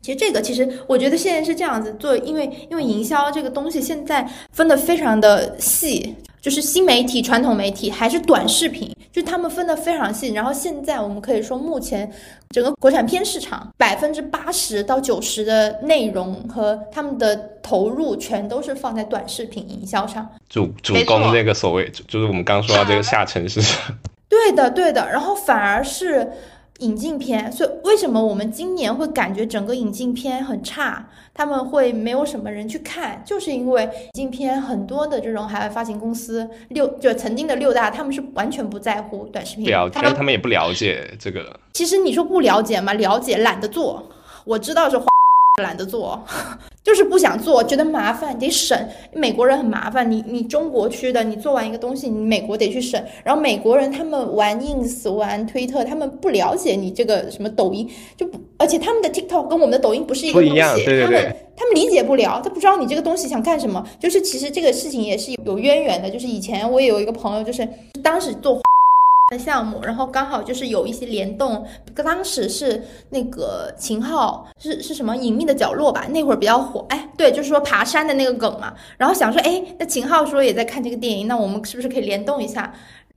[0.00, 6.14] 其实这个其实我觉得现在是这样子做，因为因为营销这个东西现在分的非常的细。
[6.40, 10.32] 就是新媒体、传统媒体还是短视频，就他们分得非常细。
[10.32, 12.10] 然后现在我们可以说，目前
[12.50, 23.96] 整个国产片市场百分之八十到九十的内容和他们的投入，全都是放在短视频营销上，主主攻这个所谓就是我们刚说到这个下沉市场。
[24.28, 25.08] 对的，对的。
[25.10, 26.28] 然后反而是
[26.80, 31.08] 引进片，所以为什么我们今年会感觉整个引进片很差？
[31.32, 41.58] 他们会没有什么人去看，就是因为引进片很多的这种海外发行公司六就曾经的六大，他们是完全不在乎短视频，了他们他们也不了解这个。
[41.72, 42.92] 其实你说不了解吗？
[42.94, 44.10] 了解，懒得做。
[44.44, 45.06] 我知道是花
[45.62, 46.22] 懒得做，
[46.86, 48.88] 就是不想做，觉得麻烦，得审。
[49.12, 53.04] 美国人很麻烦，你你中国区的，你做完一个东西，你美国得去审。
[53.24, 63.84] 然后美国人他们玩 ins 玩推特，他们不了解你这个什么抖音，就不，而且他们的 TikTok 跟我们的抖音不是一个东西，不一样，对对对，他们他们理解不了，他不知道你这个东西想干什么。
[63.98, 67.68] 就是其实这个事情也是有渊源的，就是以前我也有一个朋友，就是
[68.00, 68.62] 当时做。
[69.32, 71.66] 的项目，然后刚好就是有一些联动，
[71.96, 82.72] 当时是那个秦昊是是什么隐秘的角落吧，那会儿比较火，哎，对，就是说爬山的那个梗嘛，然后想说，哎，那秦昊说也在看这个电影，那我们是不是可以联动一下？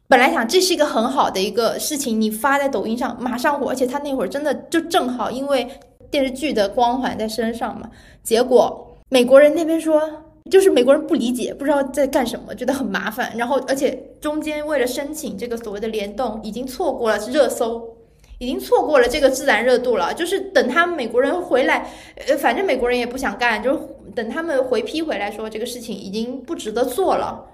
[0.07, 5.69] 本来想这是一个很好的一个事情，你发在抖音上马上火，而且他那会儿真的就正好因为
[6.09, 7.87] 电视剧的光环在身上嘛，
[8.23, 10.01] 结果美国人那边说。
[10.49, 13.31] 就是美国人不理解，不知道在干什么，觉得很麻烦。
[13.37, 17.95] 然后，而且中间为了申请这个所谓的联动，已经错过了热搜，
[18.39, 20.13] 已经错过了这个自然热度了。
[20.13, 21.91] 就是等他们美国人回来，
[22.27, 23.79] 呃，反正美国人也不想干，就是
[24.15, 27.45] 等他们回批回来说这个事情已经不值得做了。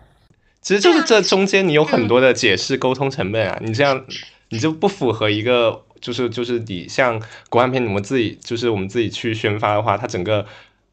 [0.61, 4.05] 其实就是这中间你有很多的解释沟通成本啊，你这样
[4.49, 10.45] 你就不符合一个，就是就是你像国安片，我们自己就是我们自己去宣发的话，它整个。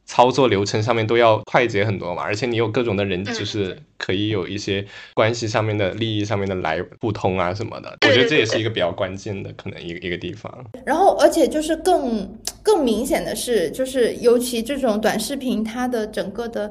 [0.04, 4.84] 操作流程上面都要快捷很多嘛，而且你有各种的人，就是可以有一些
[5.14, 7.96] 关系上面的利益上面的来互通啊什么的。
[8.06, 10.52] 我觉得这也是一个比较关键的可能一个一个地方。
[10.84, 12.28] 然后，而且就是更
[12.62, 16.70] 更明显的是，就是尤其这种短视频，它的整个的，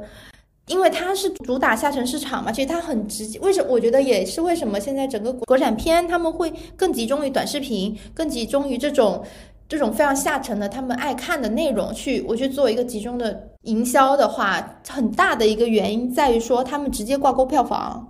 [0.68, 3.40] 因为它是主打下沉市场嘛，其实它很直接。
[3.40, 3.72] 为什么？
[3.72, 9.26] 我觉得也是为什么现在整个国产片他们会更集中于短视频，更集中于这种。
[9.72, 18.06] 这种非常下沉的，他们爱看的内容，去我去做一个集中的营销的话，很大的一个原因在于说，他们直接挂钩票房。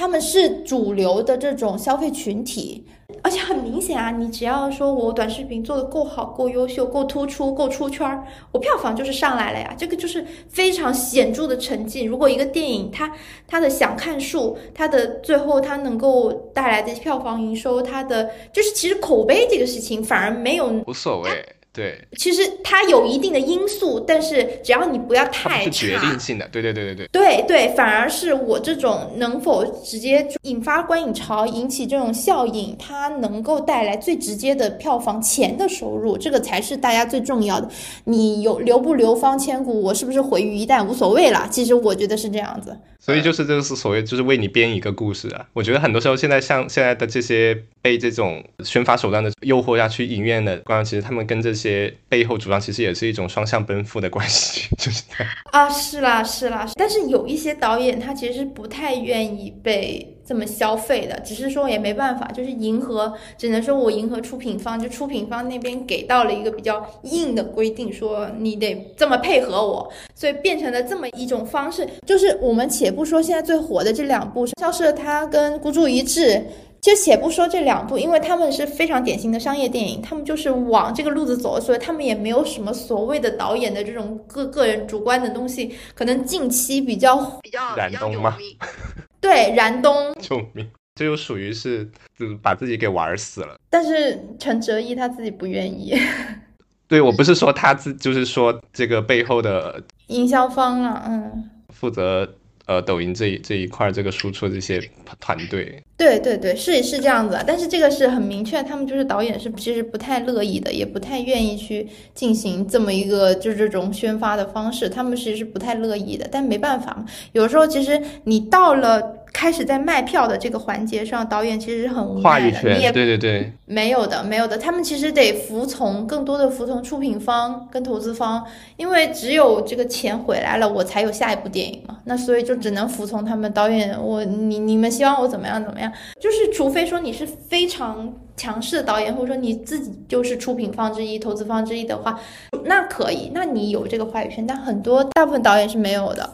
[0.00, 2.82] 他们是主流的这种消费群体，
[3.22, 9.74] 而且很明显啊，你只要说我短视频做的够好、够优秀、够突出、够出圈儿，我票房就是上来了呀。
[9.76, 12.02] 这个就是非常显著的成绩。
[12.02, 13.12] 如果一个电影它
[13.46, 21.28] 它的想看数，它的最后它能够带来的票房营收，它的就是其实口碑这个事情反而没有无所谓。
[21.72, 26.48] 对，其实它有一定的因素，但是只要你不要太差，是决定性的。
[26.50, 37.68] 对对对对对，对对，反而是我这种能否直接引发观影潮，引起这种效应，它能够带来最直接的票房钱的收入，这个才是大家最重要的。
[38.04, 41.46] 你有流不流芳千古，我是不是毁于一旦无所谓了。
[41.50, 42.76] 其实我觉得是这样子。
[43.00, 45.46] 所以就是这个是所谓就是为你编一个故事啊。
[45.54, 55.68] 我觉得很多时候现在像现在的这些被这种宣发手段的诱惑下去影院的观众，其实他们跟这些背后主张其实也是一种双向奔赴的关系， 就是这样啊。
[55.70, 60.16] 是啦是啦，但是有一些导演他其实不太愿意被。
[60.30, 71.84] 这么消费的，只是说也没办法，就是迎合，只能说我迎合出品方，就出品方那边给到了一个比较硬的规定，说你得这么配合我，所以变成了这么一种方式。
[72.06, 76.40] 就是我们且不说现在最火的这两部，消失的他跟孤注一掷，
[76.80, 85.74] 就且不说这两部，因为他们是非常典型的商业电影，他们就是往这个路子走，所以他们也没有什么所谓的导演的这种个个人主观的东西。
[85.92, 88.38] 可能近期比较比较燃冬吗？
[89.20, 90.68] 对，燃冬， 救命！
[90.94, 93.56] 这就属于是，就是把自己给玩死了。
[93.70, 95.94] 但是陈哲艺他自己不愿意。
[96.88, 102.28] 对我不是说他自，就是说这个背后的营销方啊，嗯，负责。
[102.70, 104.80] 呃，抖音这一这一块儿，这个输出这些
[105.18, 119.16] 团队，对对对，是是这样子，但是这个是很明确，他们就是导演是其实不太乐意的，也不太愿意去进行这么一个就这种宣发的方式，他们其实是不太乐意的，但没办法嘛，有时候其实你到了。
[119.32, 122.74] 开始在卖票的这个环节上，导演其实是很无奈的。
[122.74, 124.58] 你也对对对，没有的，没有的。
[124.58, 128.44] 他们其实得服从更多的服从出品方跟投资方，
[128.76, 131.98] 因为只有这个钱回来了，我才有下一部电影嘛。
[132.04, 133.96] 那所以就只能服从他们导演。
[134.02, 135.92] 我你你们希望我怎么样怎么样？
[136.20, 142.18] 就是除非说你是非常强势的导演，或者说你自己就是出品方之一、投资方之一的话，
[142.64, 144.46] 那可以，那你有这个话语权。
[144.46, 146.28] 但很多大部分导演是没有的。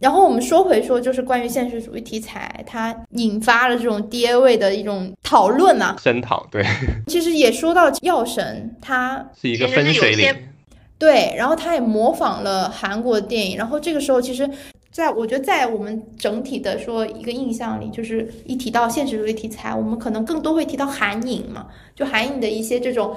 [0.00, 6.64] 然后我们说回说，就是关于现实主义题材，它引发了这种跌位的一种讨论嘛，声讨对。
[7.06, 10.34] 其实也说到药神，它是一个分水岭，
[10.98, 11.34] 对。
[11.36, 14.48] 然后他也模仿了韩国电影，然后这个时候其实
[14.90, 23.14] 在我觉得，在我们整体的说一个印象里，就是一提到现实主义题材，我们可能更多会提到韩影嘛，就韩影的一些这种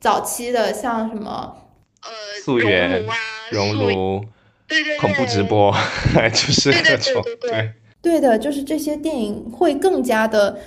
[0.00, 1.54] 早期的，像什么
[2.02, 2.10] 呃，
[2.42, 3.04] 溯源、
[3.50, 4.24] 熔炉，
[4.72, 5.74] 对对，恐怖直播，
[6.32, 7.70] 就是各种对，
[8.00, 10.58] 对的，就是这些电影会更加的。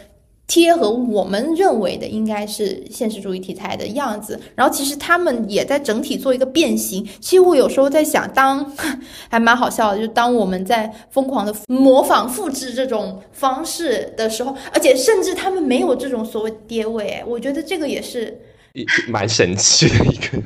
[0.48, 7.04] 贴合我们认为的应该是现实主义题材的样子，然后其实他们也在整体做一个变形。
[7.20, 8.64] 其实我有时候在想，当
[9.28, 18.40] 还蛮好笑的，就当我们在疯狂的模仿复制这种方式的时候，而且甚至他们没有这种所谓跌位，我觉得这个也是
[19.08, 20.44] 蛮神奇的一个。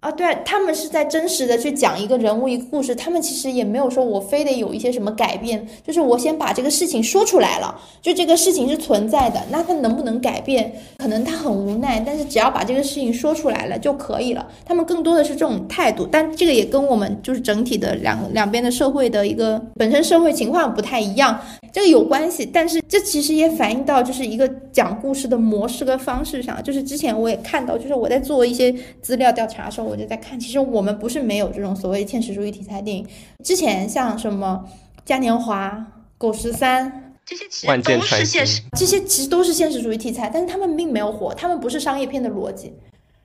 [0.00, 10.72] 啊，对，他们是在真实的去讲一个人物一个故事，他们其实也没有说我非得有一些什么改变，就是我先把这个事情说出来了，就这个事情是存在的，那他能不能改变？
[10.98, 14.46] 可能他很无奈，但是只要把这个事情说出来了就可以了。
[14.64, 21.40] 他们更多的是这种态度，但这个也跟我们就是整体的两两边的社会的一个本身社会情况不太一样，
[21.76, 22.46] 这个有关系。
[22.46, 29.86] 但是这其实也反映到就是一个讲故事的模式跟方式上，就是之前我也看到，就是我在做一些资料调查的时候。
[29.86, 33.06] 我就在看，其实我们不是没有这种所谓现实主义题材电影。
[33.44, 34.64] 之前像什么
[35.04, 42.72] 嘉年华、狗十三这些，其实都是现实，这些其实都是现实主义题材，但是他们并没有火，他们不是商业片的逻辑。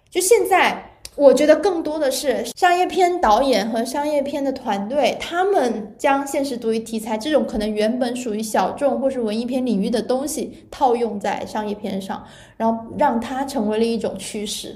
[0.09, 14.75] 就现在，我觉得更多的是商业片导演和商业片的团队，他们将现实主义题材这种可能原本属于小众或是文艺片领域的东西套用在商业片上，然后让它成为了一种趋势。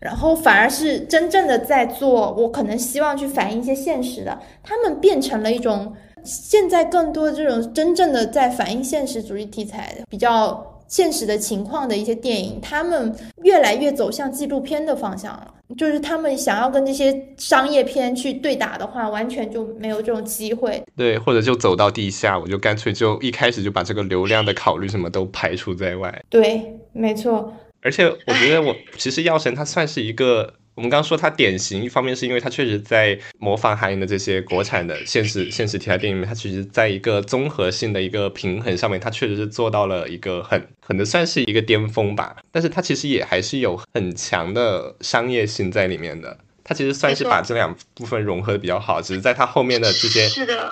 [0.00, 15.52] 然后反而是真正的在做，我可能希望去反映一些现实的，他们变成了一种现在更多的这种真正的在反映现实主义题材的比较现实的情况的一些电影，他们越来越走向纪录片的方向了。
[15.76, 20.80] 就是他们想要跟这些商业片去对打的话，完全就没有这种机会。
[20.94, 26.22] 对，或者就走到地下，我就干脆就一开始就把这个流量的考虑什么都排除在外。
[26.30, 27.52] 对，没错。
[27.82, 42.36] 而且我觉得，我其实《药神》它算是一个，我们刚刚说它典型，一方面是因为它确实在模仿韩影的这些国产的现实现实题材电影里面，它其实在一个综合性的一个平衡上面，它确实是做到了一个很可能算是一个巅峰吧。
[42.50, 50.28] 但是它其实也还是有很强的商业性在里面的，它其实算是把这两部分融合的比较好，只是在它后面的这些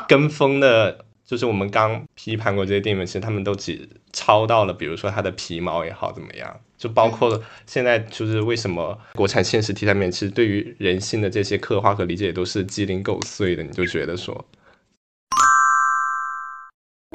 [0.09, 1.05] 跟风的。
[1.27, 14.45] 就是我们刚批判过这些电影，其实他们都只抄到了，比如说它的皮毛也好怎么样，就包括现在就是为什么国产现实题材面，其实对于人性的这些刻画和理解都是鸡零狗碎的，你就觉得说。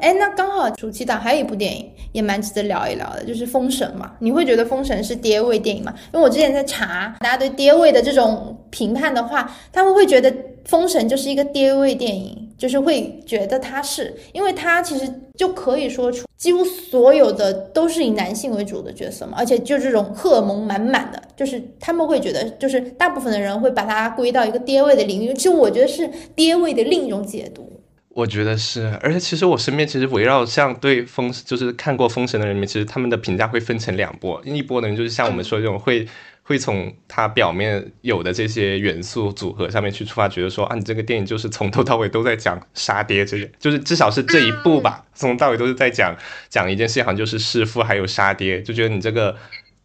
[0.00, 4.14] 哎，那刚好暑期档还有一部电影也蛮值得聊一聊的，就是《封神》嘛。
[4.20, 5.92] 你会觉得《封神》是跌位电影吗？
[6.12, 10.30] 因为我之前在查大家对跌位的这种评判的话，他们会觉得
[10.64, 25.32] 《封神》就是一个跌位电影，就是会觉得他是，因为他其实就可以说出几乎所有的都是以男性为主的角色嘛，而且就这种荷尔蒙满满的，就是他们会觉得，就是大部分的人会把它归到一个爹位的领域。
[25.32, 27.80] 其实我觉得是爹位的另一种解读。
[28.10, 36.04] 我觉得是，而且其实我身边其实围绕像对封就是看过封神的人们，其实他们的评价会分成两波，一波的人就是像我们说这种会
[36.48, 46.16] 会从它表面有的这些元素组合上面去出发，觉得说啊，你这个电影就是从头到尾都在讲杀爹这些， 就是至少是这一部吧，从头到尾都是在讲
[46.48, 49.36] 讲一件事，好像就是弑父还有杀爹，就觉得你这个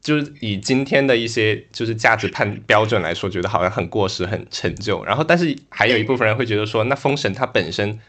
[0.01, 5.03] 就是以今天的一些就是价值判标准来说，觉得好像很过时很陈旧。
[5.03, 7.99] 然后，但是还有一部分人会觉得说，那封神它本身。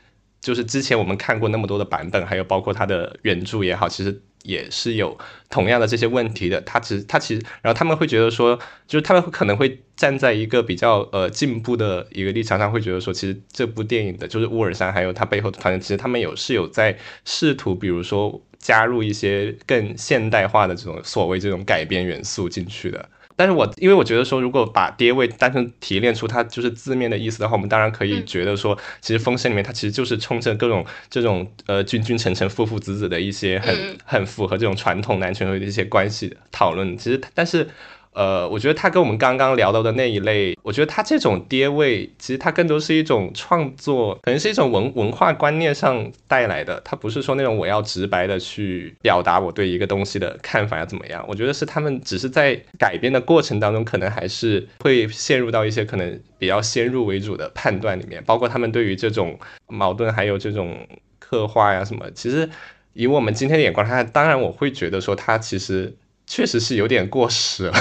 [0.40, 5.18] 就是之前我们看过那么多的版本，还有包括它的原著也好，其实也是有
[5.50, 6.60] 同样的这些问题的。
[6.60, 23.08] 他其实他其实，然后他们会觉得说，就是他们可能会站在一个比较呃进步的一个立场上，会觉得说，其实这部电影的就是乌尔山还有他背后的团队，其实他们有是有在试图，比如说加入一些更现代化的这种所谓这种改编元素进去的。
[23.36, 36.96] 但是我因为我觉得说，如果把爹位单纯提炼出它就是字面的意思的话，我们当然可以觉得说，其实《封神》里面它其实就是冲着各种这种呃君君臣臣父父子子的一些很很符合这种传统男权的一些关系讨论。
[36.96, 37.68] 其实，但是。
[38.14, 46.80] 呃，我觉得他跟我们刚刚聊到的那一类，我觉得他这种跌位，其实它更多是一种创作，可能是一种文文化观念上带来的。
[46.84, 51.24] 他不是说那种我要直白的去表达我对一个东西的看法要怎么样。
[51.28, 59.36] 我觉得是他们只是在改编的过程当中，可能还是会陷入到一些可能比较先入为主的判断里面，包括他们对于这种
[59.66, 60.78] 矛盾还有这种
[61.18, 62.08] 刻画呀什么。
[62.12, 62.48] 其实
[62.92, 65.92] 以我们今天的眼光看，当然我会觉得说他其实
[66.28, 67.74] 确实是有点过时了。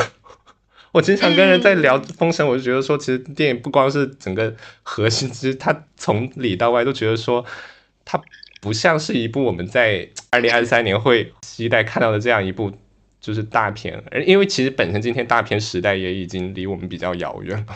[0.93, 7.43] 我经常跟人在聊《封神》，我就觉得说，其实电影不光是整个核心，其实它从里到外都觉得说，
[8.05, 8.21] 它
[8.61, 12.71] 不像是一部我们在二零二三年会期待看到的这样一部
[13.19, 17.75] 就是大片，而因为其实本身今天大片时代也已经离我们比较遥远了。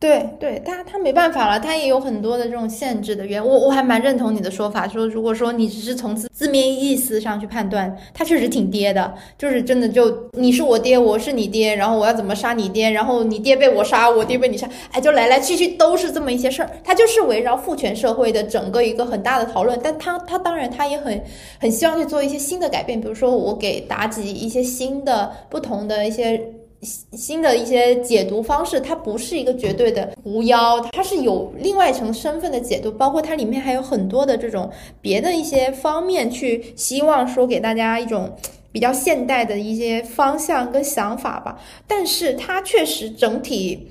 [0.00, 3.46] 对对，他他没办法了，他也有很多的这种限制的原因。
[3.46, 16.70] 我我还蛮认同你的说法，说如果说你只是从字字面意思上去判断，他确实挺爹的，就是真的就你是我爹，我是你爹，然后我要怎么杀你爹，然后你爹被我杀，我爹被你杀，哎，就来来去去都是这么一些事儿。
[16.82, 21.22] 他就是围绕父权社会的整个一个很大的讨论，但他他当然他也很
[21.60, 26.40] 很希望去做一些新的改变，比如说我给妲己一些新的不同的一些。
[26.82, 34.70] 新的一些解读方式，它不是一个绝对的狐妖，它是有另外一层身份的解读，包括它里面还有很多的这种
[35.00, 38.34] 别的一些方面，去希望说给大家一种
[38.72, 41.60] 比较现代的一些方向跟想法吧。
[41.86, 43.88] 但是它确实整体，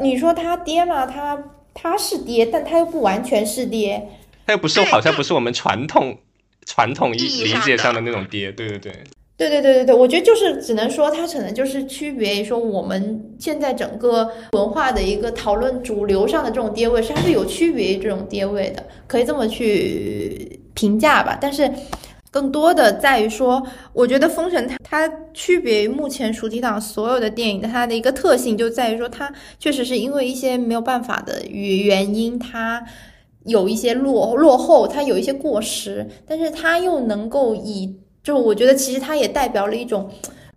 [0.00, 1.42] 你说它跌嘛，它
[1.74, 4.08] 它是跌，但它又不完全是跌，
[4.46, 6.16] 它又不是好像不是我们传统
[6.64, 8.92] 传统意理解上的那种跌，对对对。
[9.40, 21.38] 对对对对对，我觉得就是只能说它可能就是区别于说我们现在整个文化的一个讨论主流上的这种跌位，是它是有区别于这种跌位的，可以这么去评价吧。
[21.40, 21.72] 但是
[22.30, 24.76] 更多的在于说，我觉得《封神》它
[25.08, 32.84] 它区别于目前主题党所有的电影的它的一个特性，就在于说它确实是因为一些没有办法的原原因，它
[33.46, 37.99] 有一些落落后，它有一些过时，但是它又能够以。
[38.22, 40.08] 就我觉得，其实它也代表了一种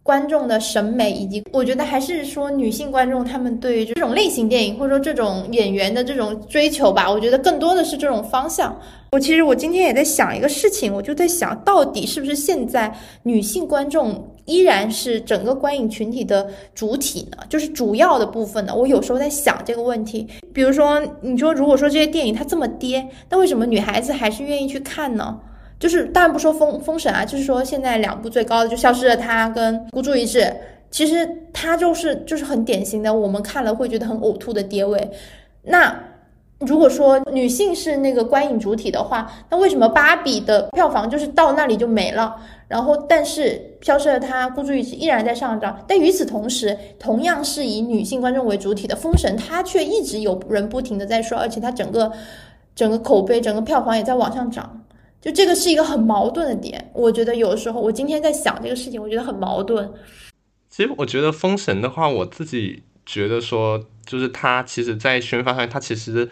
[0.03, 7.09] 观众的审美，以及我觉得还是说女性观众他们对于这种类型电影或者说这种演员的这种追求吧。
[7.09, 8.78] 我觉得更多的是这种方向。
[9.11, 17.38] 我其实我今天也在想一个事情，我就在想到底是不是现在女性观众依然是整个观影群体的主体呢？
[17.47, 18.76] 就是主要的部分呢？
[18.76, 20.28] 我有时候在想这个问题。
[20.51, 25.39] 比如说，你说如果说这些电影它这么跌，那为什么女孩子还是愿意去看呢？
[25.84, 30.50] 就是当然不说封封神啊，就是说现在两部最高的就消失了，他跟孤注一掷，
[30.90, 35.12] 其实他就是就是很典型的，我们看了会觉得很呕吐的跌位。
[35.64, 35.94] 那
[36.60, 42.38] 如果说女性是那个观影主体的话，那为什么芭比的票房就是到那里就没了？
[42.70, 45.84] 然后但是消失了，他孤注一掷依然在上涨。
[45.86, 52.10] 但与此同时，同样是以女性观众为主体的封神，它却一直有人不停的在说，而且它整个
[52.74, 54.80] 整个口碑、整个票房也在往上涨。
[55.24, 59.90] 就这个是一个很矛盾的点，我觉得有的时候我今天在想这个事情，我觉得很矛盾。
[60.70, 66.30] 其实我觉得《封神》的话，我自己觉得说，就是它其实，在宣发上，它其实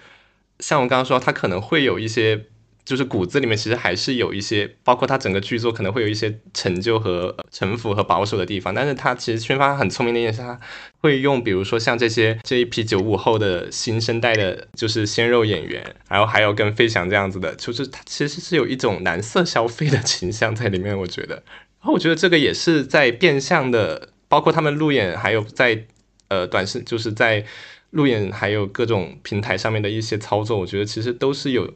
[0.60, 2.48] 像我刚刚说，它可能会有一些。
[2.84, 10.60] 就是骨子里面其实还是有一些，包括他整个剧作可能会有一些陈旧和城府和保守的地方，但是他其实宣发很聪明的一点是，他
[11.00, 25.86] 会用比如说像这些这一批九五后的新生代的，就是鲜肉演员，然后还有跟飞翔这样子的，就是他其实是有一种蓝色消费的倾向在里面，我觉得，然后我觉得这个也是在变相的，包括他们路演，还有在
[26.30, 27.46] 呃短视，就是在
[27.92, 31.72] 路演还有各种平台上面的一些操作，我觉得其实都是有。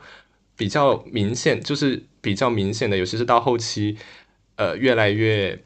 [0.58, 3.98] 比较明显，就是比较明显的，尤其是到后期，
[4.56, 5.60] 呃，越来越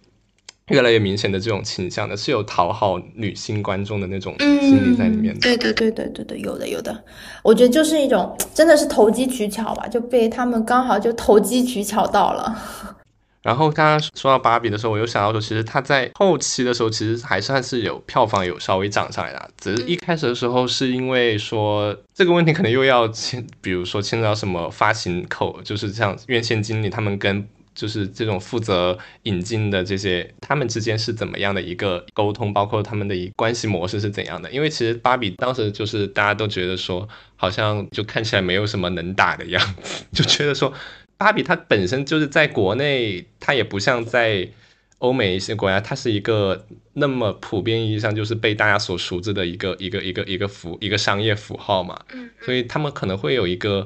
[0.69, 5.39] 越来越明显的这种倾向的，是有讨好女性观众的那种心理在里面的。
[5.41, 7.03] 对对对对对对，有的有的，
[7.43, 12.98] 我觉得就是一种真的是投机取巧吧，就被他们刚好就投机取巧到了。
[13.41, 19.49] 然后刚刚说到芭比的时候，我又想到说，其实它在后期的时候，其实还算是有票房有稍微涨上来的。
[19.57, 34.51] 只是一开始的时候，是因为说这个问题可能又要牵，比如说牵扯到什么发行口，就是像院线经理他们跟就是这种负责引进的这些，他们之间是怎么样的一个沟通，包括他们的一关系模式是怎样的？
[34.51, 40.73] 因为其实芭比当时就是大家都觉得说，好像就看起来没有什么能打的样子， 就觉得说。
[41.19, 44.47] 芭比它本身就是在国内，它也不像在
[44.99, 51.99] 欧美一些国家，它是一个那么普遍意义上就是被大家所熟知的一个一个一个一个符一个商业符号嘛。
[52.41, 53.85] 所以他们可能会有一个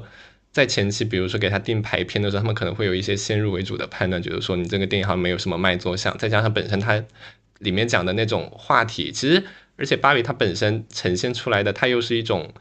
[0.52, 7.04] 在前期，比如说给他定排片的时候，他们可能会有一些先入为主的判断，就是说你这个电影好像没有什么卖座像，再加上本身它
[7.58, 9.42] 里面讲的那种话题，其实
[9.76, 12.54] 而且芭比它本身呈现出来的，它又是一种。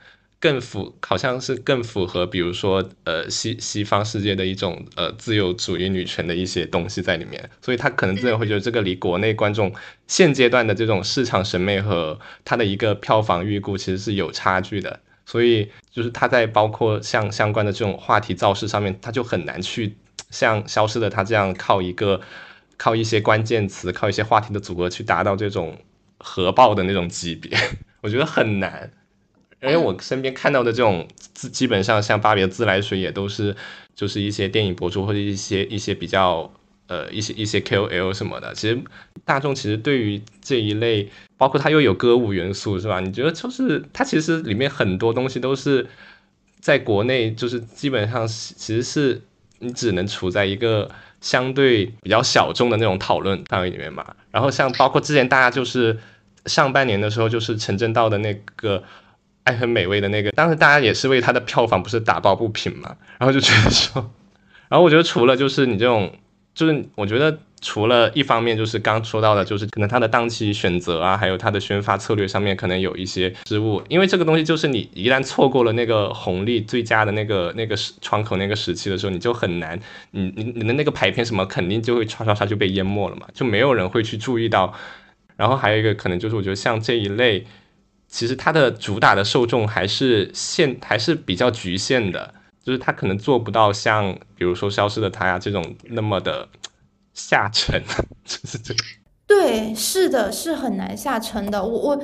[0.43, 9.73] 更符好像是更符合，比如说呃西西方世界的一种呃自由主义女权的一些东西在里面，所以他可能自然会觉得这个离国内观众
[10.05, 19.95] 现阶段的这种市场审美和他的一个票房预估其实是有差距的，所以就是他在包括像相关的这种话题造势上面，他就很难去
[20.29, 22.19] 像消失的他这样靠一个
[22.75, 25.77] 靠一些关键词靠一些话题的组合去达到这种。
[26.25, 27.51] 核爆的那种级别，
[27.99, 28.89] 我觉得很难。
[29.63, 33.55] 因为我身边看到的这种自，基本上像芭比的自来水也都是，
[33.95, 36.51] 就是一些电影博主或者一些一些比较
[36.87, 38.53] 呃一些一些 KOL 什么的。
[38.53, 38.77] 其实
[39.23, 42.99] 大众其实对于这一类，包括它又有歌舞元素，是吧？
[42.99, 45.87] 你觉得就是它其实里面很多东西都是
[46.59, 49.21] 在国内，就是基本上其实是
[49.59, 50.91] 你只能处在一个
[51.21, 54.13] 相对比较小众的那种讨论范围里面嘛。
[54.29, 55.97] 然后像包括之前大家就是
[56.47, 58.83] 上半年的时候，就是陈正道的那个。
[59.43, 64.11] 爱很美味的那个，当时大家也是为他的票房不是打抱不平嘛，然后就觉得说，
[64.69, 66.11] 然后我觉得除了就是你这种，
[66.55, 79.77] 就是我觉得除了一方面就是刚说到的，就是可能他的档期选择啊，还有他的宣发策略上面可能有一些失误，因为这个东西就是你一旦错过了那个红利最佳的那个那个时窗口那个时期的时候，你就很难，
[80.11, 84.73] 你你你的那个排片什么肯定就会唰唰唰就被淹没了嘛，就没有人会去注意到，
[85.35, 87.45] 然后还有一个可能就是我觉得像这一类。
[88.13, 92.31] 其实它的主打的受众还是限，还是比较局限的，
[92.63, 96.47] 就是它可能做不到像比如说《消失的她》呀这种那么的
[97.15, 97.81] 下沉，
[98.23, 98.79] 就是这个。
[99.25, 101.65] 对，是的，是很难下沉的。
[101.65, 101.99] 我我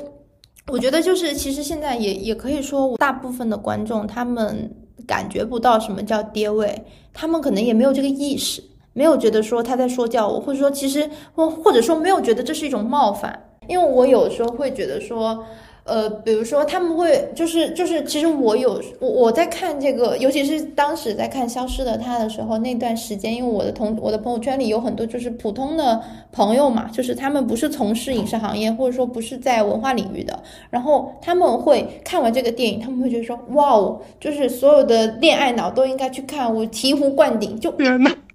[0.70, 15.46] 我觉得就是其实现在也也可以说，大部分的观众他们感觉不到什么叫跌位，他们可能也没有这个意识，没有觉得说他在说教我，或者说其实或或者说没有觉得这是一种冒犯，因为我有时候会觉得说。
[15.90, 26.00] 呃，比如说他们会就是就是，其实我有我我在看这个，尤其是当时在看《消失的她》的时候，那段时间，因为我的同我的朋友圈里有很多就是普通的
[26.32, 30.38] 朋友嘛，就是他们不是从事影视行业，或者说不是在文化领域的，
[30.70, 37.74] 然后他们会看完这个电影，他们会觉得说，哇哦，就是所有的恋爱脑都应该去看，我醍醐灌顶，就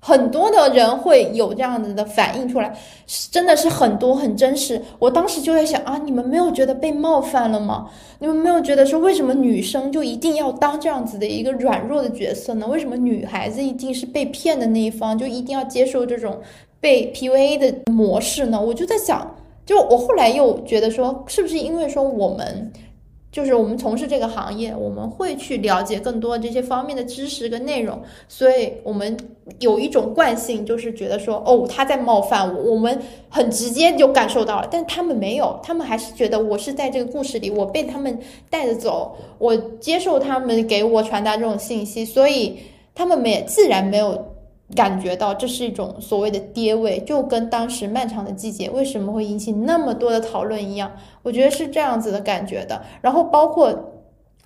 [0.07, 2.71] 很多的人会有这样子的反应出来，
[3.31, 4.79] 真的是很多很真实。
[4.99, 7.89] 我当时就在想啊，你们没有觉得被冒犯了吗？
[8.19, 12.67] 你们没有觉得说为什么女生就一定要当这样子的一个软弱的角色呢？
[12.67, 16.39] 为什么女孩子一定是被骗的那一方，就一定要接受这种
[16.83, 18.61] 被 PUA 的模式呢？
[18.61, 19.35] 我就在想，
[19.65, 22.71] 就我后来又觉得说，是不是因为说我们。
[23.35, 29.17] 就是我们从事这个行业，我们会去了解更多这些方面的知识跟内容，所以我们
[29.59, 32.97] 有一种惯性，就是觉得说，哦，他在冒犯我，我们
[33.29, 38.17] 很直接就感受到了，但他们没有，他们还是觉得我是在这个故事里，我被他们
[38.49, 42.57] 带着走，我接受他们给我传达这种信息，所以
[42.95, 44.34] 他们没自然没有。
[44.75, 50.91] 感觉到这是一种所谓的跌位，就跟当时漫长的季节为什么会引起那么多的讨论一样，
[51.23, 52.83] 我觉得是这样子的感觉的。
[53.03, 53.93] 然后包括，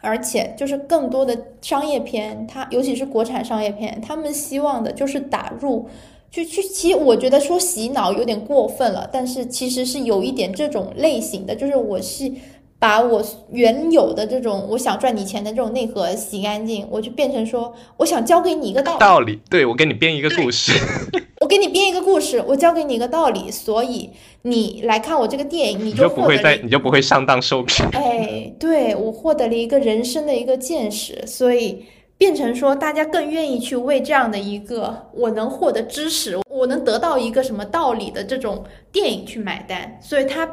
[0.00, 5.88] 而且就是更多的商业片，它尤其是国产商业片，他们希望的就是打入，
[6.30, 12.32] 去去，其实我觉得说洗脑有点过分了，但是其实是有一点这种类型的，就是我是。
[12.78, 18.98] 把我原有的这种我想赚你钱的这种内核洗干净，我就变成说，我想教给你一个道理。
[19.00, 20.72] 道理，对我给你编一个故事。
[21.40, 24.10] 我给你编一个故事，我教给你一个道理，所以
[24.42, 27.88] 你来看我这个电影，你就不会再，你就不会上当受骗。
[27.92, 31.84] 哎，对我获得了一个人生的一个见识，所以
[32.16, 40.48] 变成说，大家更愿意去为这样的一个我能获得知识，我能得到一个什么道理的这种电影去买单，所以他。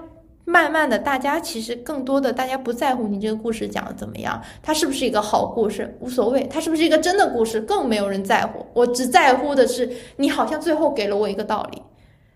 [0.45, 8.65] 慢慢的，大家其实更多的，大家不在乎你这个故事讲的怎么样，它是不是一个好故事，无所谓，它是不是一个真的故事，更没有人在乎。
[8.73, 11.81] 我只在乎的是，你好像最后给了我一个道理，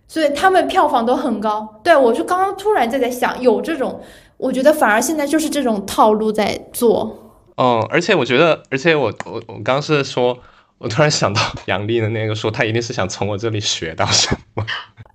[0.08, 1.80] 所以他们票房都很高。
[1.84, 4.02] 对我就刚刚突然在在想，有这种，
[4.38, 7.36] 我觉得反而现在就是这种套路在做。
[7.58, 10.38] 嗯，而且我觉得，而且我我我刚是说，
[10.80, 14.66] 我突然想到杨丽的那个说，他一定是想从我这里学到什么。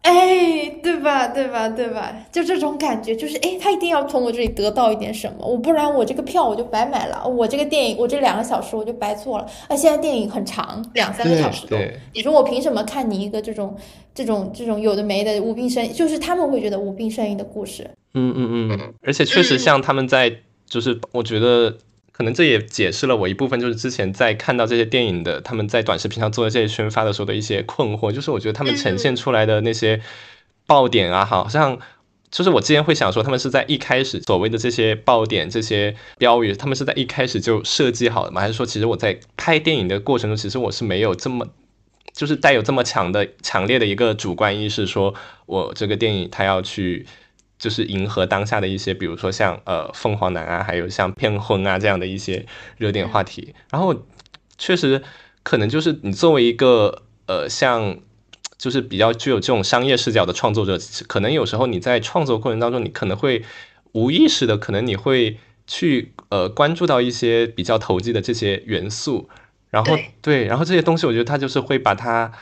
[0.02, 2.14] 哎，对吧，对吧，对吧？
[2.30, 9.46] 就这种感觉，就是哎，他一定要从我这里得到一点什么，我不然我这个票我就白买了，我这个电影我这两个小时我就白做了。
[9.66, 11.78] 啊，现在电影很长，两三个小时都，
[12.12, 13.74] 你说我凭什么看你一个这种
[14.14, 15.94] 这种这种有的没的无病呻吟？
[15.94, 17.88] 就是他们会觉得无病呻吟的故事。
[18.12, 20.30] 嗯嗯嗯，而且确实像他们在，
[20.66, 21.78] 就是我觉得。
[22.16, 30.00] 可能这也解释了我一部分，就是之前在看到这些电影的，他们在短视频上做的这些宣发的时候的一些困惑，就是我觉得他们呈现出来的那些
[30.64, 31.76] 爆点啊，好像
[32.30, 38.40] 就是我之前会想说，他们是在一开始所谓的这些爆点、这些标语，他们是在一开始就设计好的吗？
[38.40, 41.48] 还是说，其实我在拍电影的过程中，其实我是没有这么，
[42.12, 45.12] 就是带有这么强的、强烈的一个主观意识，说
[45.46, 47.04] 我这个电影它要去。
[47.58, 52.44] 就是迎合当下的一些，比如说像呃凤凰男啊，还有像骗婚啊这样的一些
[52.76, 53.54] 热点话题。
[53.70, 54.04] 然后
[54.58, 55.02] 确实
[55.42, 57.98] 可能就是你作为一个呃像
[58.58, 63.42] 就是比较具有这种商业视角的创作者，可能有时候你在创作过程当中，你可能会
[63.92, 69.28] 无意识的，可能你会去呃关注到一些比较投机的这些元素，
[69.70, 72.32] 然后对，然后这些东西，我觉得他就是会把它。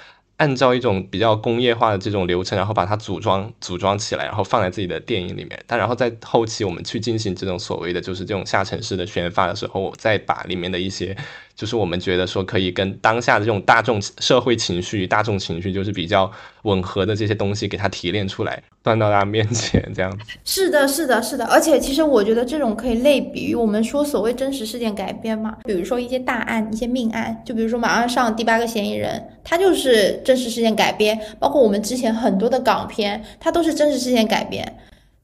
[0.43, 5.65] 按照一种比较工业化的这种流程，然后把它组装组装起来，然后放在自己的电影里面。
[5.69, 11.17] 但然后在后期我们去进行这种所谓的就是这种下沉式的宣发的时候，再把里面的一些。
[11.63, 16.29] 就是我们觉得说可以跟当下的这种大众社会情绪、大众情绪就是比较
[16.63, 20.25] 吻合的这些东西，给它提炼出来，端到大家面前，这样子。
[20.45, 21.45] 是的，是的，是的。
[21.45, 31.17] 而且其实我觉得这种可以类比于我们说所谓真实事件改编嘛，比如说一些大案、一些命案，就比如说马上上第八个嫌疑人，他就是真实事件改编。
[31.39, 34.67] 包括我们之前很多的港片，它都是真实事件改编。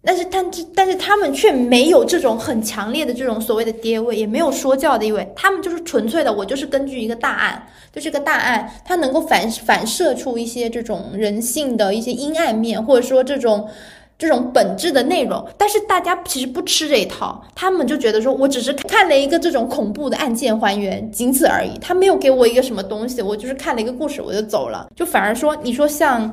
[0.00, 5.28] 但是，但是，但是他们却没有这种很强烈的这种所谓的爹味，也没有说教的意味。
[5.34, 13.68] 他们就是纯粹的，我就是根据一个大案，就是个大案，它能够反反射出一些这种人性的一些阴暗面，或者说这种
[14.16, 15.44] 这种本质的内容。
[15.58, 21.76] 但是大家其实不吃这一套，他们就觉得说我只是看了一个这种恐怖的案件还原，仅此而已。
[21.80, 26.32] 他没有给我一个什么东西，我就是看了一个故事我就走了，就反而说你说像。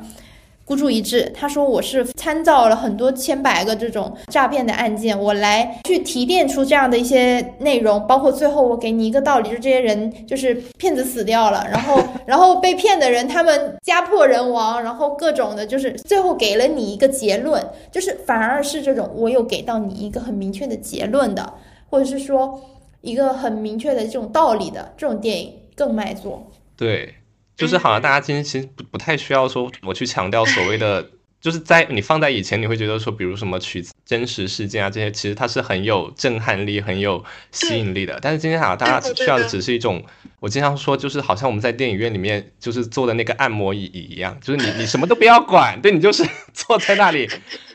[0.65, 21.53] 孤注一掷，他说我是参照了很多千百个这种诈骗的案件，我来去提炼出这样的一些内容，包括最后我给你一个道理，就这些人就是骗子死掉了， 然后然后被骗的人他们家破人亡，然后各种的，就是最后给了你一个结论，就是反而是这种我有给到你一个很明确的结论的，
[21.91, 22.59] 或者是说
[23.01, 26.51] 一个很明确的这种道理的这种电影更卖座。
[26.75, 27.13] 对。
[27.55, 38.17] 就是好像大家今天其实不不太需要说我去强调所谓的， 就是在你放在以前，你会觉得说，比如什么取真实事件啊这些，其实它是很有震撼力、很有吸引力的。
[38.21, 40.03] 但是今天好像大家需要的只是一种，
[40.39, 47.29] 我经常说，就是好像我们在电影院里面就是坐的那个按摩椅一样，就是你你什么都不要管，对你就是 坐在那里，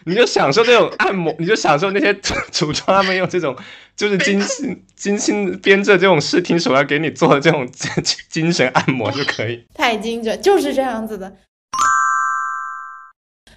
[0.04, 2.12] 你就享受这种按摩，你就享受那些
[2.52, 3.56] 主创他们用这种。
[3.96, 7.68] 就是精心精心编制这种视听手要给你做的这种
[8.30, 11.30] 精神按摩就可以， 太精准，就是这样子的。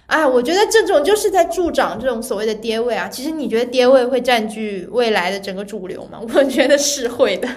[0.06, 3.08] 哎，我觉得这种就是在助长这种所谓的跌位啊。
[3.08, 6.20] 其实你觉得跌位会占据未来的整个主流吗？
[6.34, 7.48] 我觉得是会的。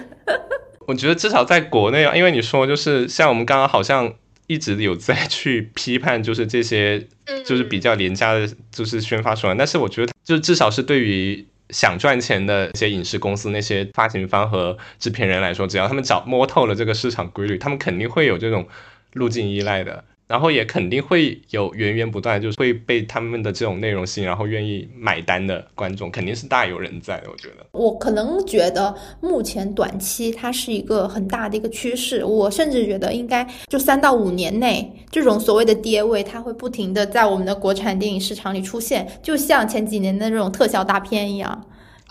[0.86, 4.10] 我觉得至少在国内啊，因为你说就是像我们刚刚好像
[4.48, 7.06] 一直有在 去批判，就是这些
[7.46, 9.56] 就是比较廉价的，就是宣发手段。
[9.56, 11.46] 但是我觉得，就至少是对于。
[11.70, 18.66] 想赚钱的一些影视公司、那些发行方和制片人来说，只要他们找摸透了这个市场规律，他们肯定会有这种
[19.12, 20.02] 路径依赖的。
[20.28, 27.30] 然后也肯定会有源源不断，就是会被他们的这种内容吸引，然后愿意买单的观众，肯定是大有人在的。
[27.30, 41.64] 我觉得，我可能觉得目前短期它是一个很大的一个趋势，我甚至觉得应该就三到五年内，这种所谓的跌位，它会不停的在我们的国产电影市场里出现，就像前几年的那种特效大片一样，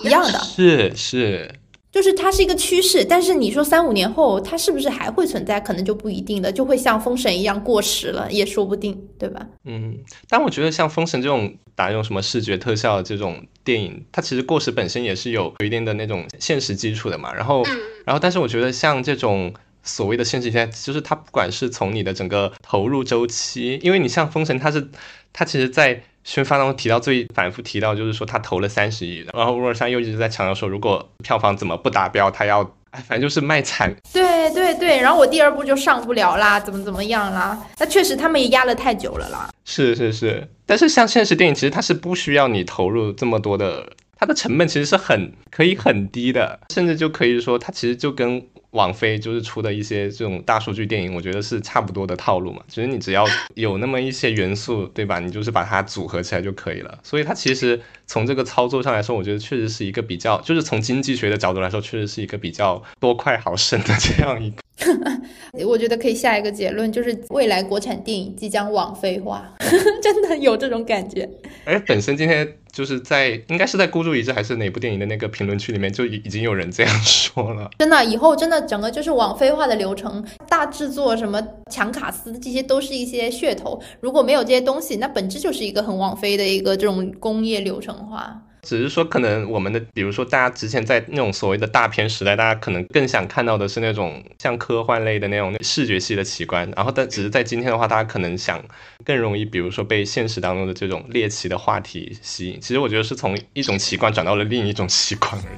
[0.04, 0.40] 一样的。
[0.40, 1.52] 是是。
[1.98, 9.48] 就是它是一个趋势，但是你说三五年后它是不是还会存在，可能就不一定了，就会像封神一样过时了，也说不定，对吧？
[9.64, 9.98] 嗯，
[10.30, 17.34] 但我觉得像封神这种打这种什么视觉特效的这种电影，它其实过时本身也是有一定的那种现实基础的嘛。
[17.34, 17.64] 然后，
[18.06, 24.88] 然后，但是我觉得像这种所谓的现实题材，就是它不管是从你的整个投入周期，因为你像封神，它是
[25.34, 32.62] 它其实，在宣发当中提到最反复提到就是说他投了三十亿，然后乌尔山又一直在强调说如果票房怎么不达标，他要
[32.92, 33.96] 哎反正就是卖惨。
[34.12, 37.58] 对对对，然后我第二部就上不了啦，怎么怎么样啦？
[37.80, 39.50] 那确实他们也压了太久了啦。
[39.64, 48.46] 是是是，但是像现实电影其实它是不需要你投入这么多的，它的成本其实是很可以很低的，甚至就可以说它其实就跟。
[48.72, 52.62] 网飞就是出的一些这种大数据电影，我觉得是差不多的套路嘛。
[52.68, 55.20] 其实你只要有那么一些元素，对吧？
[55.20, 57.00] 你就是把它组合起来就可以了。
[57.02, 64.58] 所以它其实从这个操作上来说，我觉得确实是一个比较，就是从经济学的角度来说，确实是一个比较多快好省的这样一个。
[65.66, 69.52] 我觉得可以下一个结论，就是未来国产电影即将网飞化，
[70.02, 71.28] 真的有这种感觉。
[71.66, 77.70] 哎，本身今天就是在应该是在孤注一掷还是哪部电影的那个评论区里面，就已已经有人这样 说了。
[77.80, 83.82] 真的，以后真的整个就是网飞化的流程，大制作什么强卡司，这些都是一些噱头。
[84.00, 88.40] 如果没有这些东西，那本质就是一个很网飞的一个这种工业流程化。
[88.68, 96.70] 只是说，可能我们的，比如说，大家之前在那种所谓的大片时代，大家可能更想看到的是那种像科幻类的那种视觉系的奇观。
[96.76, 98.62] 然后，但只是在今天的话，大家可能想
[99.06, 102.60] 更容易，比如说被现实当中的这种猎奇的话题吸引。
[102.60, 105.58] 其实我觉得是从一种奇观转到了另一种奇观而已。